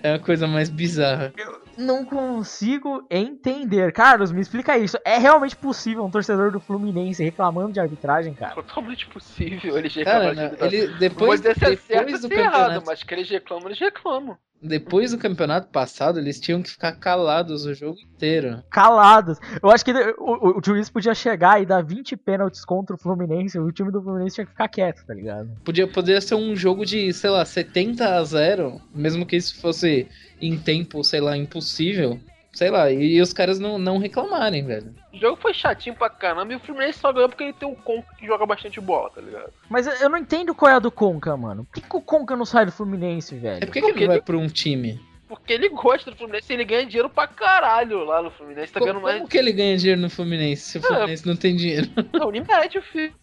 [0.05, 1.33] É a coisa mais bizarra.
[1.77, 3.93] Não consigo entender.
[3.93, 4.99] Carlos, me explica isso.
[5.05, 8.55] É realmente possível um torcedor do Fluminense reclamando de arbitragem, cara?
[8.55, 12.35] Totalmente possível eles Cara, reclamam né, de ele, Não depois, é certo depois ou do
[12.35, 14.37] é errado, campeonato, mas que eles reclamam, eles reclamam.
[14.61, 18.63] depois do campeonato passado, eles tinham que ficar calados o jogo inteiro.
[18.71, 19.39] Calados.
[19.63, 22.99] Eu acho que o, o- o juiz podia chegar e dar 20 pênaltis contra o
[22.99, 23.59] Fluminense.
[23.59, 25.51] O time do Fluminense tinha que ficar quieto, tá ligado?
[25.65, 30.07] Podia, poderia ser um jogo de, sei lá, 70 a 0, mesmo que isso fosse
[30.43, 32.19] em tempo, sei lá, impossível.
[32.53, 34.95] Sei lá, e, os caras não, não reclamarem, velho.
[35.11, 37.75] O jogo foi chatinho pra caramba e o Fluminense só ganhou porque ele tem um
[37.75, 39.51] Conca que joga bastante bola, tá ligado?
[39.71, 41.65] Mas eu- não entendo qual é a do Conca, mano.
[41.65, 43.61] Por que, que o Conca não sai do Fluminense, É velho?
[43.67, 45.01] por que, que ele Porque vai ele- pra um time?
[45.27, 48.71] Porque ele gosta do Fluminense e ele ganha dinheiro pra caralho lá no Fluminense.
[48.71, 49.27] Tá Como mais.
[49.27, 50.83] que ele ganha dinheiro no Fluminense se o É.
[50.83, 51.89] Fluminense não tem dinheiro?
[52.13, 53.15] É o Unimed, filho.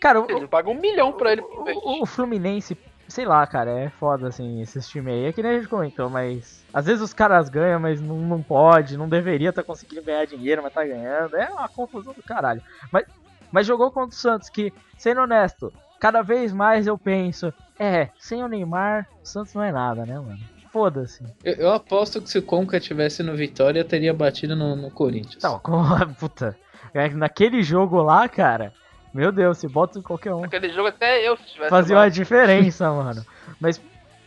[0.00, 2.74] Cara, o, Ele paga um milhão pra ele o, o Fluminense,
[3.08, 5.24] sei lá, cara, é foda, assim, esses times aí.
[5.26, 6.64] É que nem a gente comentou, mas...
[6.72, 10.62] Às vezes os caras ganham, mas não, não pode, não deveria estar conseguindo ganhar dinheiro,
[10.62, 11.36] mas tá ganhando.
[11.36, 12.62] É uma confusão do caralho.
[12.90, 13.04] Mas,
[13.52, 17.52] mas jogou contra o Santos, que, sendo honesto, cada vez mais eu penso...
[17.78, 20.38] É, sem o Neymar, o Santos não é nada, né, mano?
[20.70, 21.24] Foda-se.
[21.44, 25.42] Eu, eu aposto que se o Conca tivesse no Vitória, teria batido no, no Corinthians.
[25.42, 25.82] Não, com,
[26.18, 26.56] puta.
[26.92, 28.72] É que Naquele jogo lá, cara...
[29.14, 30.40] Meu Deus, se bota em qualquer um.
[30.40, 33.24] Naquele jogo até eu, se tivesse fazia uma diferença, mano.
[33.60, 33.80] Mas,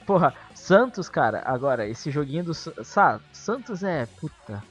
[0.06, 2.54] porra, Santos, cara, agora, esse joguinho do.
[2.54, 4.06] Sa- Sa Santos é.
[4.20, 4.64] Puta.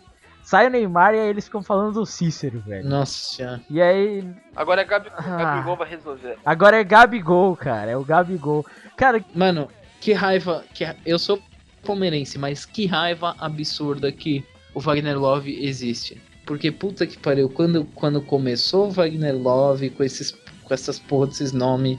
[0.43, 2.89] Sai o Neymar e aí eles ficam falando do Cícero, velho.
[2.89, 3.61] Nossa.
[3.69, 4.27] E aí.
[4.55, 5.23] Agora é Gabi, Ah.
[5.37, 6.39] Gabigol vai resolver.
[6.45, 7.91] Agora é Gabigol, cara.
[7.91, 8.65] É o Gabigol.
[8.97, 9.69] Cara, Mano,
[10.01, 10.65] que raiva.
[10.73, 11.43] Que ra- Eu sou
[11.85, 16.23] palmeirense, mas que raiva absurda que o Wagner Love existe.
[16.47, 21.27] Porque puta que pariu, quando, quando começou o Wagner Love com, esses, com essas porra
[21.27, 21.99] desses nomes,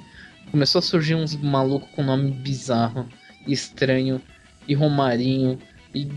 [0.49, 3.05] começou a surgir uns malucos com nome bizarro,
[3.45, 4.21] estranho,
[4.67, 5.59] e Romarinho,
[5.93, 6.07] e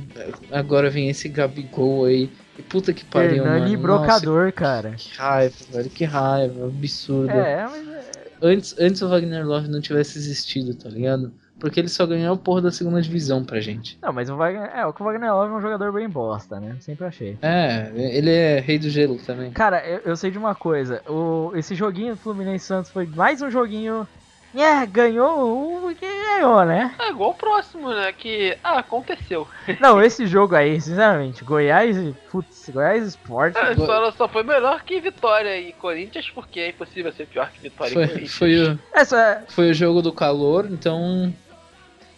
[0.53, 2.31] agora vem esse Gabigol aí.
[2.59, 3.83] E puta que pariu, Hernani mano.
[3.83, 4.91] Brocador, cara.
[4.91, 7.89] Nossa, que raiva, velho, que raiva, absurdo É, mas.
[7.89, 8.03] é-
[8.43, 11.33] antes, antes o Wagner Love não tivesse existido, tá ligado?
[11.61, 13.99] Porque ele só ganhou a porra da segunda divisão pra gente.
[14.03, 14.71] Não, mas o Wagner.
[14.75, 16.77] É, o que o Wagner Love é um jogador bem bosta, né?
[16.81, 17.39] Sempre achei.
[17.43, 19.51] É, ele é rei do gelo também.
[19.53, 21.03] Cara, eu, eu sei de uma coisa.
[21.09, 24.09] O, esse joguinho do Fluminense Santos foi mais um joguinho.
[24.53, 26.93] É, ganhou o que ganhou, né?
[26.99, 28.13] É igual o próximo, né?
[28.13, 28.59] Que.
[28.65, 29.47] Ah, aconteceu.
[29.79, 32.15] Não, esse jogo aí, sinceramente, Goiás e.
[32.33, 33.55] Putz, Goiás Sport.
[33.55, 37.61] É, só, só foi melhor que Vitória e Corinthians, porque é impossível ser pior que
[37.61, 38.35] Vitória e Foi, Corinthians.
[38.35, 39.45] foi, o, Essa é.
[39.49, 41.33] foi o jogo do calor, então.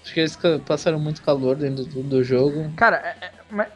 [0.03, 2.73] Acho que eles passaram muito calor dentro do, do jogo.
[2.77, 3.69] Cara, é- é- mas,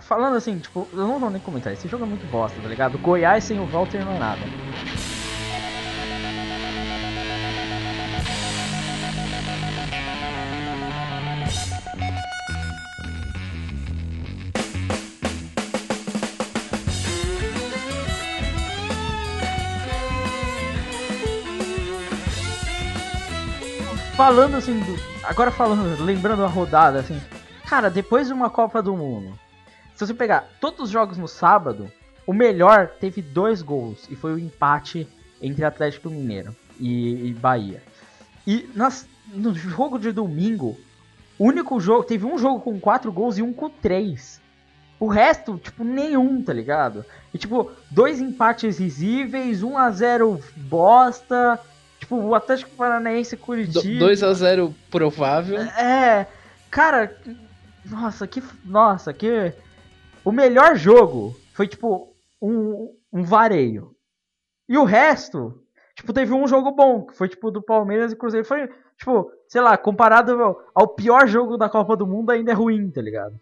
[0.00, 1.72] falando assim, tipo, eu não vou nem comentar.
[1.72, 2.98] Esse jogo é muito bosta, tá ligado?
[2.98, 4.40] Goiás sem o Walter não é nada.
[24.16, 27.20] Falando assim, do- agora falando, lembrando a rodada, assim,
[27.66, 29.38] cara, depois de uma Copa do Mundo,
[29.94, 31.90] se você pegar todos os jogos no sábado,
[32.26, 35.06] o melhor teve dois gols e foi o empate
[35.40, 37.82] entre Atlético Mineiro e, e Bahia.
[38.46, 40.76] E nas, no jogo de domingo,
[41.38, 44.40] o único jogo, teve um jogo com quatro gols e um com três.
[44.98, 47.04] O resto, tipo, nenhum, tá ligado?
[47.32, 51.60] E tipo, dois empates risíveis, 1 a 0 bosta.
[52.04, 54.04] Tipo, o Atlético Paranaense e Do- Curitiba.
[54.06, 55.58] 2x0 provável.
[55.58, 56.26] É,
[56.70, 57.16] cara,
[57.86, 59.52] nossa, que nossa, que
[60.22, 63.94] o melhor jogo foi tipo um, um vareio.
[64.68, 65.62] E o resto,
[65.96, 69.62] tipo, teve um jogo bom, que foi tipo do Palmeiras e Cruzeiro, foi tipo, sei
[69.62, 73.34] lá, comparado ao pior jogo da Copa do Mundo ainda é ruim, tá ligado?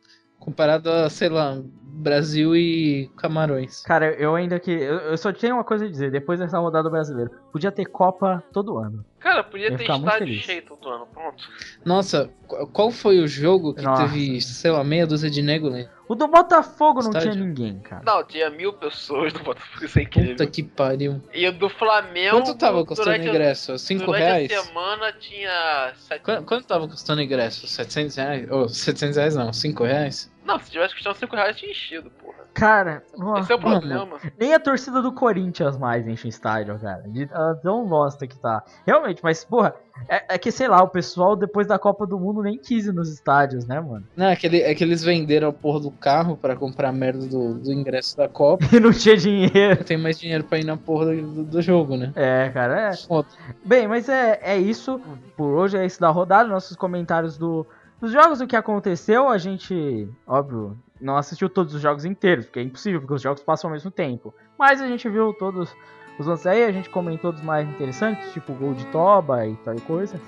[0.44, 3.82] Comparado a, sei lá, Brasil e Camarões.
[3.82, 7.30] Cara, eu ainda que eu, só tenho uma coisa a dizer, depois dessa rodada brasileira,
[7.52, 9.04] podia ter Copa todo ano.
[9.22, 11.48] Cara, podia Ia ter estádio cheio todo ano, pronto.
[11.84, 14.02] Nossa, qu- qual foi o jogo que Nossa.
[14.02, 15.88] teve, sei lá, meia dúzia de nego, né?
[16.08, 17.32] O do Botafogo não Estádio.
[17.32, 18.02] tinha ninguém, cara.
[18.04, 20.30] Não, tinha mil pessoas no Botafogo, é incrível.
[20.32, 21.22] Puta que pariu.
[21.32, 22.36] E o do Flamengo.
[22.36, 23.78] Quanto tava custando o durante ingresso?
[23.78, 24.52] 5 durante reais?
[24.52, 25.92] a semana tinha.
[25.96, 26.22] Sete...
[26.22, 27.66] Qu- Quanto tava custando o ingresso?
[27.66, 28.50] 700 reais?
[28.50, 30.30] Ou 700 reais não, 5 reais?
[30.44, 32.41] Não, se tivesse custando 5 reais, tinha enchido, porra.
[32.54, 33.40] Cara, nossa.
[33.42, 33.80] Esse é o mano.
[33.80, 34.16] problema.
[34.38, 37.02] Nem a torcida do Corinthians mais enche o estádio, cara.
[37.08, 37.28] De
[37.62, 38.62] tão bosta que tá.
[38.86, 39.74] Realmente, mas, porra,
[40.08, 42.92] é, é que, sei lá, o pessoal depois da Copa do Mundo nem quis ir
[42.92, 44.06] nos estádios, né, mano?
[44.16, 46.92] Não, é que, ele- é que eles venderam a porra do carro pra comprar a
[46.92, 48.64] merda do, do ingresso da Copa.
[48.72, 49.82] E não tinha dinheiro.
[49.84, 52.12] Tem mais dinheiro pra ir na porra do, do jogo, né?
[52.14, 52.96] É, cara, é.
[52.96, 53.28] Foda.
[53.64, 55.00] Bem, mas é, é isso
[55.36, 56.48] por hoje, é isso da rodada.
[56.48, 57.66] Nossos comentários do,
[58.00, 62.60] Os jogos, o que aconteceu, a gente, óbvio, não assistiu todos os jogos inteiros, porque
[62.60, 64.34] é impossível, porque os jogos passam ao mesmo tempo.
[64.58, 65.74] Mas a gente viu todos
[66.18, 69.74] os lances aí, a gente comentou dos mais interessantes, tipo gol de Toba e tal
[69.80, 70.20] coisa.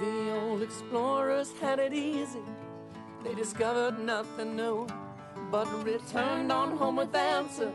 [0.00, 2.42] The old explorers had it easy.
[3.24, 4.86] They discovered nothing new,
[5.50, 7.74] but returned on home with answers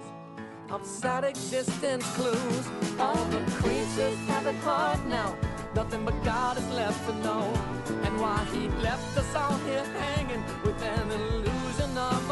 [0.72, 2.68] of sad existence clues.
[3.00, 4.46] All the creatures have
[5.08, 5.36] now.
[5.76, 7.52] Nothing but God is left to know.
[8.04, 12.32] And why he left us all here hanging with an illusion of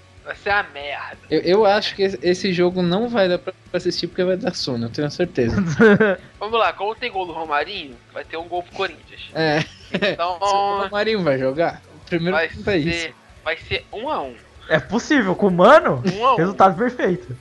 [0.23, 1.17] Vai ser uma merda.
[1.29, 4.85] Eu, eu acho que esse jogo não vai dar pra assistir porque vai dar sono,
[4.85, 5.55] eu tenho certeza.
[6.39, 9.21] Vamos lá, como tem gol do Romarinho, vai ter um gol pro Corinthians.
[9.33, 9.63] É.
[9.93, 11.81] Então, O Marinho vai jogar?
[12.05, 12.99] Primeiro vai pergunta é isso.
[12.99, 14.35] ser, vai ser um a um.
[14.69, 16.37] É possível, com o Mano, Um a um.
[16.37, 17.35] resultado perfeito.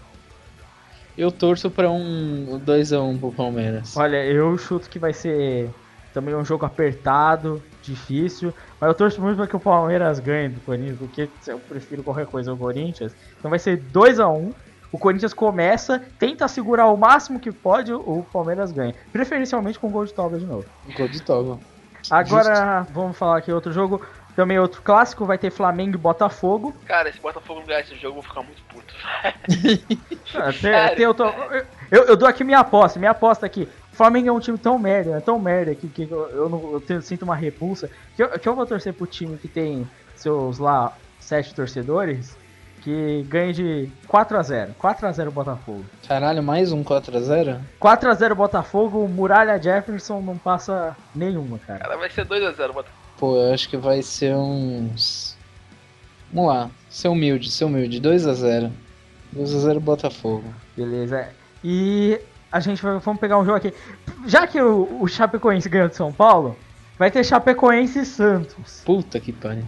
[1.19, 3.95] Eu torço pra um 2x1 pro Palmeiras.
[3.97, 5.69] Olha, eu chuto que vai ser
[6.15, 8.55] também um jogo apertado, difícil.
[8.81, 12.27] Mas eu torço muito para que o Palmeiras ganhe do Corinthians, porque eu prefiro qualquer
[12.27, 13.15] coisa ao Corinthians.
[13.39, 14.53] Então vai ser 2 a 1
[14.93, 18.95] O Corinthians começa, tenta segurar o máximo que pode, o Palmeiras ganha.
[19.13, 20.67] Preferencialmente com gol de Toba de novo.
[20.97, 21.61] Gol de Toba.
[22.11, 24.05] Agora vamos falar aqui outro jogo.
[24.35, 26.73] Também outro clássico, vai ter Flamengo e Botafogo.
[26.87, 28.95] Cara, se Botafogo não ganhar esse jogo, eu vou ficar muito puto.
[29.47, 30.97] Tem- Sério?
[30.97, 31.27] tem- eu, tô-
[31.91, 33.69] eu- eu dou aqui minha aposta, minha aposta aqui.
[34.01, 36.73] O Flamengo é um time tão merda, é tão merda que, que eu, eu não,
[36.73, 37.91] eu tenho- sinto uma repulsa.
[38.17, 39.87] Que eu, que eu vou torcer pro time que tem
[40.17, 42.35] seus lá sete torcedores
[42.81, 44.71] que ganhe de 4x0.
[44.83, 45.85] 4x0 Botafogo.
[46.09, 47.59] Caralho, mais um 4x0?
[47.79, 51.81] 4x0 Botafogo, Muralha Jefferson não passa nenhuma, cara.
[51.81, 52.97] Cara, vai ser 2x0 Botafogo.
[53.19, 55.37] Pô, eu acho que vai ser uns.
[56.33, 58.01] Vamos lá, ser humilde, ser humilde.
[58.01, 58.71] 2x0.
[59.37, 60.55] 2x0 Botafogo.
[60.75, 61.29] Beleza.
[61.63, 62.19] E
[62.51, 63.73] a gente vai vamos pegar um jogo aqui.
[64.27, 66.57] Já que o, o Chapecoense ganhou de São Paulo,
[66.99, 68.83] vai ter Chapecoense e Santos.
[68.85, 69.65] Puta que pariu.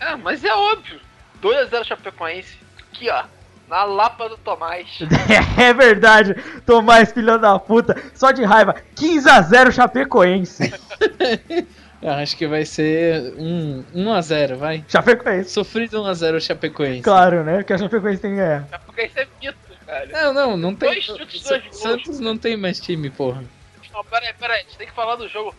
[0.00, 1.00] É, mas é óbvio.
[1.42, 2.58] 2x0 Chapecoense.
[2.78, 3.24] Aqui, ó.
[3.68, 4.98] Na lapa do Tomás.
[5.58, 6.34] É verdade,
[6.66, 8.74] Tomás, filho da puta, só de raiva.
[8.96, 10.74] 15x0 Chapecoense.
[12.02, 14.84] Eu acho que vai ser um 1x0, vai.
[14.86, 15.48] Chapecoense.
[15.48, 17.00] Sofrido 1x0 Chapecoense.
[17.00, 17.56] Claro, né?
[17.56, 18.68] Porque a Chapecoense tem que ganhar.
[18.68, 19.58] Chapecoense é mito,
[19.94, 20.06] cara.
[20.06, 20.90] Não, não, não tem.
[20.90, 21.76] Dois chutes, dois gols.
[21.76, 23.44] Santos não tem mais time, porra.
[23.92, 24.60] Não, pera aí, pera aí.
[24.60, 25.54] A gente tem que falar do jogo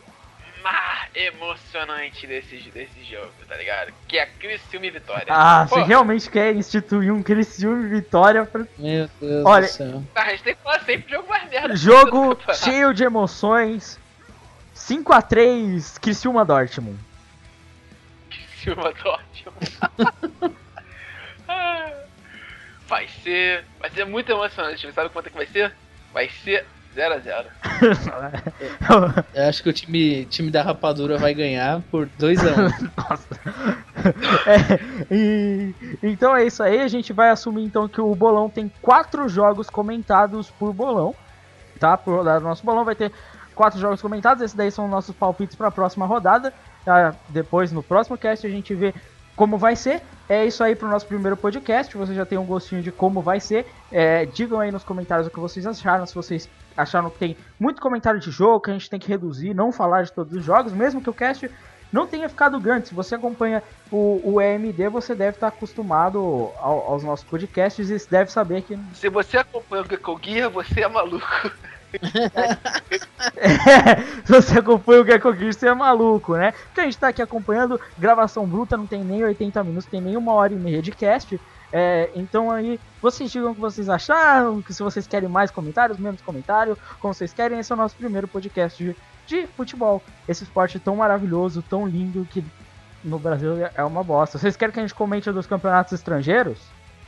[0.62, 3.94] mais emocionante desse, desse jogo, tá ligado?
[4.08, 5.26] Que é a Criciúma e Vitória.
[5.30, 8.66] Ah, Pô, você realmente quer instituir um Criciúma e Vitória pra...
[8.78, 10.04] Meu Deus Olha- do céu.
[10.16, 11.76] A gente tem que falar sempre de jogo mais merda.
[11.76, 14.00] Jogo cheio de emoções.
[14.76, 17.00] 5x3 Criciúma Dortmund.
[18.30, 20.56] Criciúma Dortmund.
[21.48, 21.92] Ah,
[22.88, 23.66] vai ser.
[23.80, 24.92] Vai ser muito emocionante.
[24.94, 25.74] Sabe quanto é que vai ser?
[26.14, 26.66] Vai ser
[26.96, 27.45] 0x0.
[29.34, 32.91] Eu acho que o time, time da Rapadura vai ganhar por 2x1.
[32.98, 33.28] Nossa.
[34.48, 38.72] É, e- então é isso aí, a gente vai assumir então que o bolão tem
[38.82, 41.14] quatro jogos comentados por bolão,
[41.80, 41.98] tá?
[41.98, 43.12] Por rodada do nosso bolão vai ter
[43.53, 46.53] quatro jogos comentados, esses daí são nossos palpites para a próxima rodada.
[46.88, 48.94] Ah, depois no próximo cast a gente vê
[49.36, 50.02] como vai ser.
[50.28, 51.95] É isso aí pro nosso primeiro podcast.
[51.98, 53.66] Você já tem um gostinho de como vai ser.
[53.91, 56.06] É, digam aí nos comentários o que vocês acharam.
[56.06, 59.53] Se vocês acharam que tem muito comentário de jogo, que a gente tem que reduzir,
[59.53, 61.49] não falar de todos os jogos, mesmo que o cast
[61.94, 62.88] não tenha ficado grande.
[62.88, 66.18] Se você acompanha o, o EMD, você deve estar acostumado
[66.60, 70.82] ao- aos nossos podcasts e deve saber que Se você acompanha o Gekko Gear, você
[70.82, 71.26] é maluco.
[74.26, 76.51] Se você acompanha o Gecko Gear, você é maluco, né?
[76.51, 80.17] Porque a gente tá aqui acompanhando gravação bruta, não tem nem 80 minutos, tem nem
[80.17, 81.39] uma hora e meia de cast.
[81.72, 85.97] É, então aí, vocês digam o que vocês acharam, que se vocês querem mais comentários,
[85.97, 88.95] menos comentário, como vocês querem, esse é o nosso primeiro podcast de,
[89.27, 90.01] de futebol.
[90.27, 92.43] Esse esporte tão maravilhoso, tão lindo, que
[93.03, 94.38] no Brasil é uma bosta.
[94.38, 96.59] Vocês querem que a gente comente dos campeonatos estrangeiros?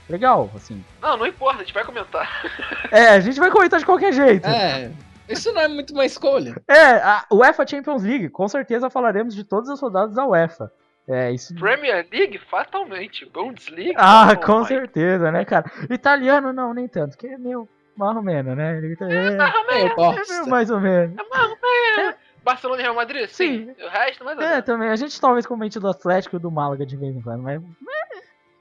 [0.09, 0.83] Legal, assim.
[1.01, 2.27] Não, não importa, a gente vai comentar.
[2.91, 4.47] É, a gente vai comentar de qualquer jeito.
[4.47, 4.89] É,
[5.27, 6.55] isso não é muito uma escolha.
[6.67, 10.71] É, a UEFA Champions League, com certeza falaremos de todas as rodadas da UEFA.
[11.05, 11.53] É, isso.
[11.55, 13.25] Premier League, fatalmente.
[13.25, 13.93] Bundesliga.
[13.97, 14.65] Ah, não, com vai.
[14.67, 15.69] certeza, né, cara?
[15.89, 17.67] Italiano não, nem tanto, que é meio
[17.97, 18.77] mais ou menos, né?
[18.77, 20.21] Ele tá- É, É, é bosta.
[20.33, 21.17] meio mais ou menos.
[21.17, 22.15] É mais ou menos.
[22.43, 23.27] Barcelona e Real Madrid?
[23.29, 23.71] Sim.
[23.85, 24.65] O resto, mais ou É, menos.
[24.65, 24.89] também.
[24.89, 27.61] A gente talvez comente do Atlético e do Málaga de vez em quando, mas.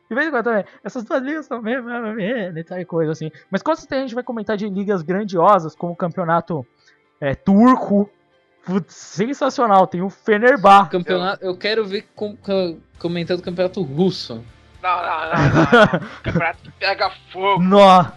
[0.09, 0.65] De vez em quando também.
[0.85, 1.77] Essas duas ligas também,
[2.57, 3.31] e tal coisa assim.
[3.51, 6.67] Mas com certeza a gente vai comentar de ligas grandiosas, como o campeonato
[7.21, 8.09] é, turco.
[8.65, 9.87] Putz, sensacional.
[9.87, 10.91] Tem o Fenerbahçe.
[10.91, 14.45] Campeonato, eu quero ver com, com- comentando o campeonato russo.
[14.83, 16.09] Não, não, não, não.
[16.23, 17.63] Campeonato que pega fogo,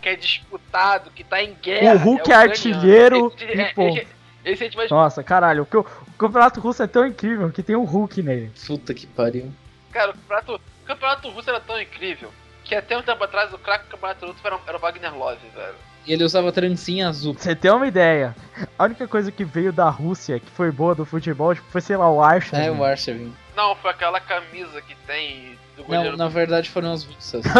[0.01, 1.95] que é disputado, que tá em guerra.
[1.95, 2.51] O Hulk é ucraniano.
[2.51, 3.87] artilheiro Esse, e é, pô.
[3.89, 4.07] esse,
[4.45, 5.67] esse a gente vai Nossa, caralho.
[5.71, 8.51] O, o campeonato russo é tão incrível que tem o Hulk nele.
[8.67, 9.51] Puta que pariu.
[9.91, 10.61] Cara, o campeonato,
[10.93, 12.31] campeonato russo era tão incrível
[12.63, 15.39] que até um tempo atrás o craque do campeonato russo era, era o Wagner Love,
[15.55, 15.75] velho.
[16.05, 17.33] E ele usava trancinha azul.
[17.37, 18.35] Você ter uma ideia,
[18.77, 21.97] a única coisa que veio da Rússia que foi boa do futebol tipo, foi, sei
[21.97, 22.65] lá, o Arshavin.
[22.65, 23.33] É, o Arshavin.
[23.55, 27.43] Não, foi aquela camisa que tem do Não, goleiro na verdade foram as russas.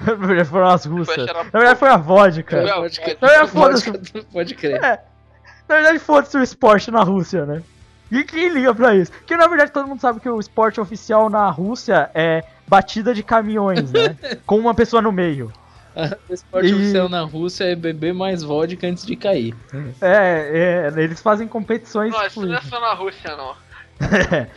[0.00, 1.26] Na verdade foram as russas.
[1.26, 2.60] Na verdade foi a vodka.
[2.60, 3.18] Foi a- pode crer.
[3.20, 3.90] Não, é foda-se.
[3.92, 4.84] Pode- Pode crer.
[4.84, 5.00] É.
[5.68, 7.62] Na verdade, foda-se o esporte na Rússia, né?
[8.10, 9.10] E quem liga pra isso?
[9.12, 13.22] Porque na verdade todo mundo sabe que o esporte oficial na Rússia é batida de
[13.22, 14.16] caminhões, né?
[14.46, 15.52] Com uma pessoa no meio.
[16.28, 19.54] O esporte E- oficial na Rússia é beber mais vodka antes de cair.
[20.00, 22.12] É, é, eles fazem competições.
[22.12, 23.54] Não, isso não é tipo, só na Rússia, não.
[24.02, 24.48] é,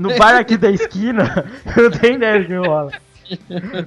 [0.00, 2.92] no bar aqui da esquina, eu tenho ideia do que rola.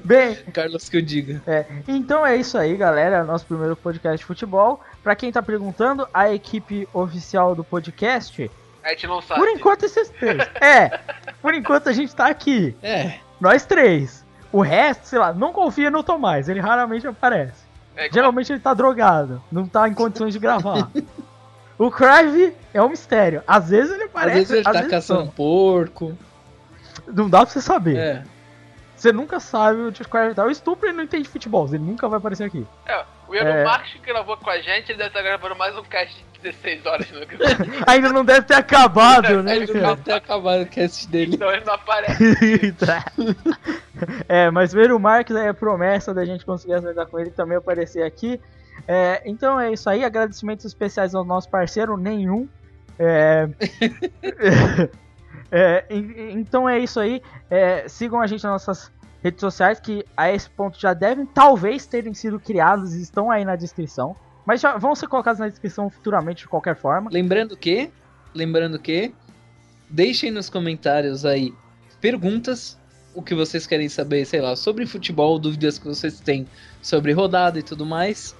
[0.04, 1.42] Bem, Carlos que eu diga.
[1.46, 3.18] É, então é isso aí, galera.
[3.18, 4.82] É o Nosso primeiro podcast de futebol.
[5.04, 8.50] Pra quem tá perguntando, a equipe oficial do podcast,
[8.90, 9.40] A gente não sabe.
[9.40, 10.50] por enquanto esses três.
[10.60, 11.00] É,
[11.42, 12.76] por enquanto a gente tá aqui.
[12.82, 14.26] É, Nós três.
[14.52, 17.64] O resto, sei lá, não confia no Tomás, ele raramente aparece.
[17.96, 20.90] É Geralmente ele tá drogado, não tá em condições de gravar.
[21.78, 23.42] O Crive é um mistério.
[23.48, 25.28] Às vezes ele às aparece, vezes ele tá caçando não.
[25.30, 26.18] porco.
[27.08, 27.96] Não dá pra você saber.
[27.96, 28.24] É.
[28.98, 30.44] Você nunca sabe onde o Crive tá.
[30.44, 32.68] O Stupro ele não entende futebol, ele nunca vai aparecer aqui.
[32.86, 33.64] É, o Eero É.
[33.64, 36.86] Marques que gravou com a gente, ele deve estar gravando mais um cast de 16
[36.88, 37.20] horas no
[37.86, 39.68] Ainda não deve ter acabado, né?
[39.68, 39.80] Cara?
[39.82, 41.36] não ter acabado o cast dele.
[41.36, 42.74] Então ele não aparece.
[44.28, 47.58] é, mas ver o Marques aí é promessa da gente conseguir acertar com ele também
[47.58, 48.42] aparecer aqui.
[48.88, 52.50] É, então é isso aí, agradecimentos especiais ao nosso parceiro, nenhum.
[52.98, 53.48] É,
[55.52, 57.22] é, en- então é isso aí.
[57.50, 58.92] É, sigam a gente nas nossas
[59.24, 63.44] redes sociais que a esse ponto já devem talvez terem sido criados e estão aí
[63.44, 64.16] na descrição.
[64.46, 67.10] Mas já vão ser colocados na descrição futuramente de qualquer forma.
[67.12, 67.92] Lembrando que,
[68.34, 69.14] lembrando que,
[69.90, 71.54] deixem nos comentários aí
[72.00, 72.80] perguntas,
[73.14, 76.48] o que vocês querem saber, sei lá, sobre futebol, dúvidas que vocês têm
[76.82, 78.36] sobre rodada e tudo mais.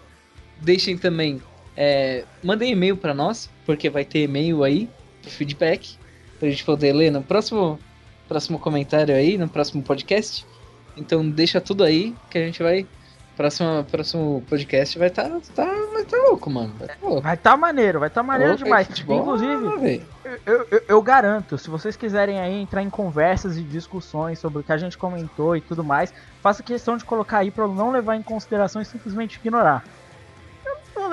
[0.62, 1.42] Deixem também,
[1.76, 4.90] é, mandem e-mail pra nós, porque vai ter e-mail aí,
[5.24, 5.98] feedback,
[6.40, 7.80] pra gente poder ler no próximo,
[8.28, 10.46] próximo comentário aí, no próximo podcast.
[11.00, 12.86] Então deixa tudo aí que a gente vai.
[13.38, 16.74] Próximo, próximo podcast vai estar tá, tá, vai tá louco, mano.
[16.78, 17.22] Vai tá louco.
[17.22, 18.88] Vai tá maneiro, vai tá maneiro Louco, demais.
[18.88, 20.06] futebol, Inclusive,
[20.46, 24.64] eu, eu, eu garanto, se vocês quiserem aí entrar em conversas e discussões sobre o
[24.64, 27.92] que a gente comentou e tudo mais, faça questão de colocar aí pra eu não
[27.92, 29.86] levar em consideração e simplesmente ignorar.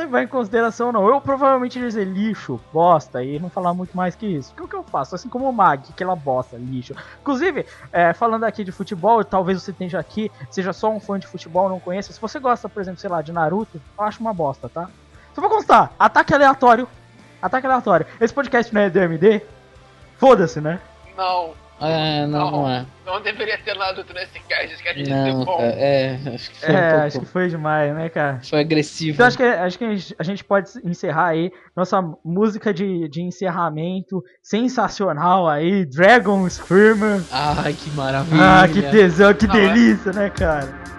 [0.06, 1.08] Levar em consideração não.
[1.08, 4.54] Eu provavelmente ia dizer lixo, bosta e não falar muito mais que isso.
[4.54, 6.94] Que é o que eu faço, assim como o Mag, aquela bosta, lixo.
[7.20, 11.26] Inclusive, é, falando aqui de futebol, talvez você esteja aqui, seja só um fã de
[11.26, 12.12] futebol, não conheça.
[12.12, 14.88] Se você gosta, por exemplo, sei lá, de Naruto, eu acho uma bosta, tá?
[15.34, 16.88] Só vou constar, ataque aleatório.
[17.42, 18.06] Ataque aleatório.
[18.20, 19.42] Esse podcast não é DMD?
[20.18, 20.80] Foda-se, né?
[21.16, 22.86] Não, Ah, não, não é.
[23.04, 25.56] não deveria ter Naruto nesse cast, esse cast ia ser Não, bom.
[25.58, 27.06] cara, é, acho que foi É, um pouco.
[27.06, 28.40] acho que foi demais, né, cara?
[28.48, 29.14] Foi agressivo.
[29.14, 29.84] Então acho que, acho que
[30.18, 37.22] a gente pode encerrar aí nossa música de, de encerramento sensacional aí, Dragon Screamer.
[37.30, 38.62] Ai, que maravilha.
[38.62, 40.95] Ah, que tesão, que Não, é- delícia, né, cara?